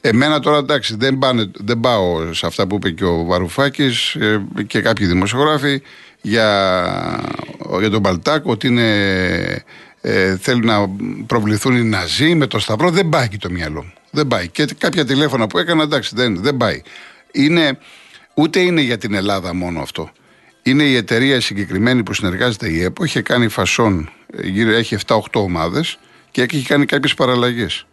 Εμένα 0.00 0.40
τώρα 0.40 0.58
εντάξει 0.58 0.96
δεν, 0.96 1.18
πάνε, 1.18 1.50
δεν 1.54 1.80
πάω 1.80 2.32
σε 2.32 2.46
αυτά 2.46 2.66
που 2.66 2.74
είπε 2.74 2.90
και 2.90 3.04
ο 3.04 3.24
Βαρουφάκης 3.24 4.14
ε, 4.14 4.46
και 4.66 4.80
κάποιοι 4.80 5.06
δημοσιογράφοι 5.06 5.82
για, 6.20 7.20
για 7.78 7.90
τον 7.90 8.02
Παλτάκ 8.02 8.46
ότι 8.46 8.66
είναι 8.66 9.64
ε, 10.00 10.36
θέλουν 10.36 10.66
να 10.66 10.88
προβληθούν 11.26 11.76
οι 11.76 11.82
Ναζί 11.82 12.34
με 12.34 12.46
το 12.46 12.58
Σταυρό. 12.58 12.90
Δεν 12.90 13.08
πάει 13.08 13.28
και 13.28 13.36
το 13.36 13.50
μυαλό 13.50 13.82
μου. 13.82 13.92
Δεν 14.10 14.26
πάει. 14.26 14.48
Και 14.48 14.66
κάποια 14.78 15.04
τηλέφωνα 15.04 15.46
που 15.46 15.58
έκανα, 15.58 15.82
εντάξει, 15.82 16.14
δεν, 16.14 16.42
δεν 16.42 16.56
πάει. 16.56 16.82
Είναι, 17.32 17.78
ούτε 18.34 18.60
είναι 18.60 18.80
για 18.80 18.98
την 18.98 19.14
Ελλάδα 19.14 19.54
μόνο 19.54 19.80
αυτό. 19.80 20.10
Είναι 20.68 20.82
η 20.82 20.96
εταιρεία 20.96 21.40
συγκεκριμένη 21.40 22.02
που 22.02 22.14
συνεργάζεται 22.14 22.68
η 22.68 22.82
ΕΠΟ, 22.82 23.04
είχε 23.04 23.22
κάνει 23.22 23.48
φασόν, 23.48 24.10
γύρω, 24.42 24.70
έχει 24.70 24.96
7-8 25.06 25.18
ομάδες 25.32 25.98
και 26.30 26.42
έχει 26.42 26.62
κάνει 26.62 26.86
κάποιες 26.86 27.14
παραλλαγές. 27.14 27.86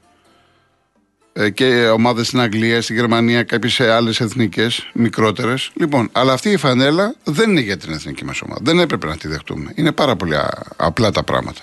Ε, 1.33 1.49
και 1.49 1.87
ομάδες 1.87 2.27
στην 2.27 2.39
Αγγλία, 2.39 2.81
στην 2.81 2.95
Γερμανία, 2.95 3.43
κάποιες 3.43 3.79
άλλες 3.79 4.19
εθνικές, 4.19 4.89
μικρότερες. 4.93 5.71
Λοιπόν, 5.73 6.09
αλλά 6.11 6.33
αυτή 6.33 6.49
η 6.49 6.57
φανέλα 6.57 7.15
δεν 7.23 7.49
είναι 7.49 7.59
για 7.59 7.77
την 7.77 7.93
εθνική 7.93 8.25
μας 8.25 8.41
ομάδα. 8.41 8.61
Δεν 8.63 8.79
έπρεπε 8.79 9.07
να 9.07 9.17
τη 9.17 9.27
δεχτούμε. 9.27 9.71
Είναι 9.75 9.91
πάρα 9.91 10.15
πολύ 10.15 10.35
απλά 10.75 11.11
τα 11.11 11.23
πράγματα. 11.23 11.61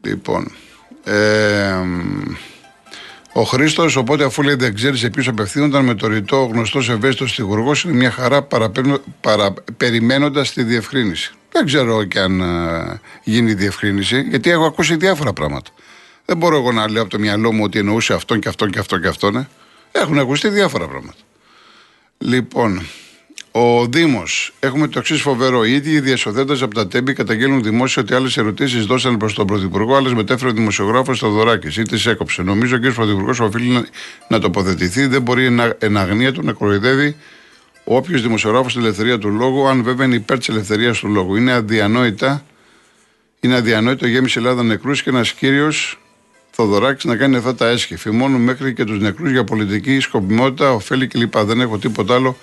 Λοιπόν. 0.00 0.52
Ε, 1.04 1.74
ο 3.32 3.42
Χρήστος, 3.42 3.96
οπότε 3.96 4.24
αφού 4.24 4.42
λέει 4.42 4.54
δεν 4.54 4.74
ξέρεις 4.74 5.00
σε 5.00 5.10
ποιου 5.10 5.30
απευθύνονταν 5.30 5.84
με 5.84 5.94
το 5.94 6.06
ρητό 6.06 6.44
γνωστός 6.52 6.88
ευαίσθητος 6.88 7.30
στιγουργός, 7.30 7.84
είναι 7.84 7.94
μια 7.94 8.10
χαρά 8.10 8.42
παρα, 8.42 9.54
περιμένοντας 9.76 10.52
τη 10.52 10.62
διευκρίνηση. 10.62 11.32
Δεν 11.52 11.66
ξέρω 11.66 12.04
και 12.04 12.20
αν 12.20 12.40
ε, 12.40 13.00
γίνει 13.22 13.50
η 13.50 13.54
διευκρίνηση, 13.54 14.20
γιατί 14.20 14.50
έχω 14.50 14.64
ακούσει 14.64 14.96
διάφορα 14.96 15.32
πράγματα. 15.32 15.70
Δεν 16.24 16.36
μπορώ 16.36 16.56
εγώ 16.56 16.72
να 16.72 16.90
λέω 16.90 17.02
από 17.02 17.10
το 17.10 17.18
μυαλό 17.18 17.52
μου 17.52 17.62
ότι 17.62 17.78
εννοούσε 17.78 18.14
αυτόν 18.14 18.40
και 18.40 18.48
αυτόν 18.48 18.70
και 18.70 18.78
αυτόν 18.78 19.00
και 19.00 19.08
αυτόν. 19.08 19.36
Ε. 19.36 19.48
Έχουν 19.92 20.18
ακουστεί 20.18 20.48
διάφορα 20.48 20.88
πράγματα. 20.88 21.18
Λοιπόν, 22.18 22.86
ο 23.50 23.86
Δήμος. 23.86 24.52
Έχουμε 24.60 24.88
το 24.88 24.98
εξής 24.98 25.20
φοβερό. 25.20 25.64
Οι 25.64 25.72
ίδιοι 25.72 26.00
διασωθέντε 26.00 26.52
από 26.64 26.74
τα 26.74 26.88
τέμπη 26.88 27.12
καταγγέλνουν 27.12 27.62
δημόσια 27.62 28.02
ότι 28.02 28.14
άλλες 28.14 28.36
ερωτήσεις 28.36 28.84
δώσαν 28.86 29.16
προς 29.16 29.34
τον 29.34 29.46
Πρωθυπουργό, 29.46 29.96
άλλες 29.96 30.12
μετέφερε 30.12 30.50
ο 30.50 30.52
δημοσιογράφος 30.52 31.16
στο 31.16 31.28
Δωράκη 31.28 31.80
ή 31.80 31.82
τις 31.82 32.06
έκοψε. 32.06 32.42
Νομίζω 32.42 32.76
ο 32.76 32.78
κ. 32.78 32.94
Πρωθυπουργός 32.94 33.40
οφείλει 33.40 33.68
να, 33.68 33.86
να 34.28 34.38
τοποθετηθεί. 34.38 35.06
Δεν 35.06 35.22
μπορεί 35.22 35.50
να, 35.50 35.76
εν 35.78 35.96
αγνία 35.96 36.32
του 36.32 36.42
να 36.42 36.52
κοροϊδεύει 36.52 37.16
όποιος 37.84 38.22
δημοσιογράφος 38.22 38.72
στην 38.72 38.84
ελευθερία 38.84 39.18
του 39.18 39.28
λόγου, 39.28 39.66
αν 39.66 39.82
βέβαια 39.82 40.06
είναι 40.06 40.14
υπέρ 40.14 40.38
της 40.38 40.48
ελευθερίας 40.48 40.98
του 40.98 41.08
λόγου. 41.08 41.36
Είναι 41.36 41.52
αδιανόητα. 41.52 42.44
Είναι 43.40 43.54
αδιανόητο 43.54 44.06
γέμισε 44.06 44.38
Ελλάδα 44.38 44.62
νεκρούς 44.62 45.02
και 45.02 45.10
ένας 45.10 45.32
κύριος 45.32 45.98
Θοδωράκη 46.50 47.08
να 47.08 47.16
κάνει 47.16 47.36
αυτά 47.36 47.54
τα 47.54 47.68
έσχεφη. 47.68 48.10
Μόνο 48.10 48.38
μέχρι 48.38 48.74
και 48.74 48.84
τους 48.84 49.00
νεκρούς 49.00 49.30
για 49.30 49.44
πολιτική 49.44 50.00
σκοπιμότητα, 50.00 50.72
ωφέλη 50.72 51.06
κλπ. 51.06 51.38
Δεν 51.38 51.60
έχω 51.60 51.78
τίποτα 51.78 52.14
άλλο 52.14 52.36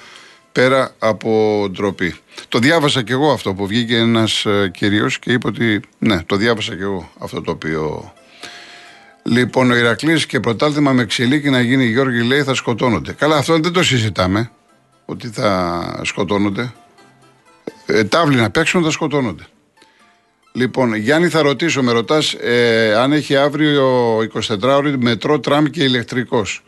πέρα 0.56 0.96
από 1.00 1.66
ντροπή. 1.72 2.16
Το 2.48 2.60
διάβασα 2.60 3.02
κι 3.02 3.12
εγώ 3.12 3.32
αυτό 3.32 3.54
που 3.54 3.68
βγήκε 3.68 3.98
ένας 3.98 4.46
ε, 4.46 4.72
κυρίω 4.74 5.08
και 5.20 5.32
είπε 5.32 5.48
ότι 5.48 5.82
ναι, 5.98 6.24
το 6.26 6.36
διάβασα 6.36 6.76
κι 6.76 6.82
εγώ 6.82 7.12
αυτό 7.18 7.42
το 7.42 7.52
οποίο. 7.52 8.14
Λοιπόν, 9.24 9.72
ο 9.72 9.76
Ηρακλής 9.76 10.26
και 10.26 10.40
πρωτάλθημα 10.40 10.92
με 10.92 11.06
ξυλίκι 11.06 11.50
να 11.50 11.62
γίνει 11.62 11.86
Γιώργη 11.86 12.24
λέει 12.24 12.44
θα 12.44 12.54
σκοτώνονται. 12.54 13.14
Καλά, 13.14 13.38
αυτό 13.38 13.60
δεν 13.60 13.72
το 13.72 13.84
συζητάμε. 13.84 14.52
Ότι 15.06 15.28
θα 15.28 16.02
σκοτώνονται. 16.04 16.74
Ε, 17.86 18.04
τάβλοι 18.04 18.36
να 18.36 18.50
παίξουν 18.50 18.84
θα 18.84 18.92
σκοτώνονται. 18.92 19.44
Λοιπόν, 20.52 20.96
Γιάννη, 20.96 21.28
θα 21.28 21.42
ρωτήσω, 21.42 21.84
με 21.84 21.92
ρωτάς 21.92 22.34
ε, 22.34 22.96
αν 22.96 23.12
έχει 23.12 23.36
αύριο 23.36 24.18
24 24.50 24.62
ώρε 24.62 24.98
μετρό, 24.98 25.40
τραμ 25.40 25.66
και 25.66 25.84
ηλεκτρικός. 25.84 26.64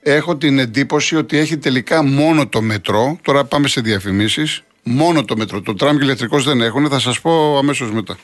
Έχω 0.00 0.36
την 0.36 0.58
εντύπωση 0.58 1.16
ότι 1.16 1.38
έχει 1.38 1.58
τελικά 1.58 2.02
μόνο 2.02 2.46
το 2.46 2.62
μετρό. 2.62 3.18
Τώρα 3.22 3.44
πάμε 3.44 3.68
σε 3.68 3.80
διαφημίσεις. 3.80 4.62
Μόνο 4.82 5.24
το 5.24 5.36
μετρό. 5.36 5.60
Το 5.60 5.74
τραμ 5.74 5.96
και 5.96 6.04
ηλεκτρικός 6.04 6.44
δεν 6.44 6.60
έχουν. 6.60 6.88
Θα 6.88 6.98
σας 6.98 7.20
πω 7.20 7.58
αμέσως 7.58 7.90
μετά. 7.92 8.18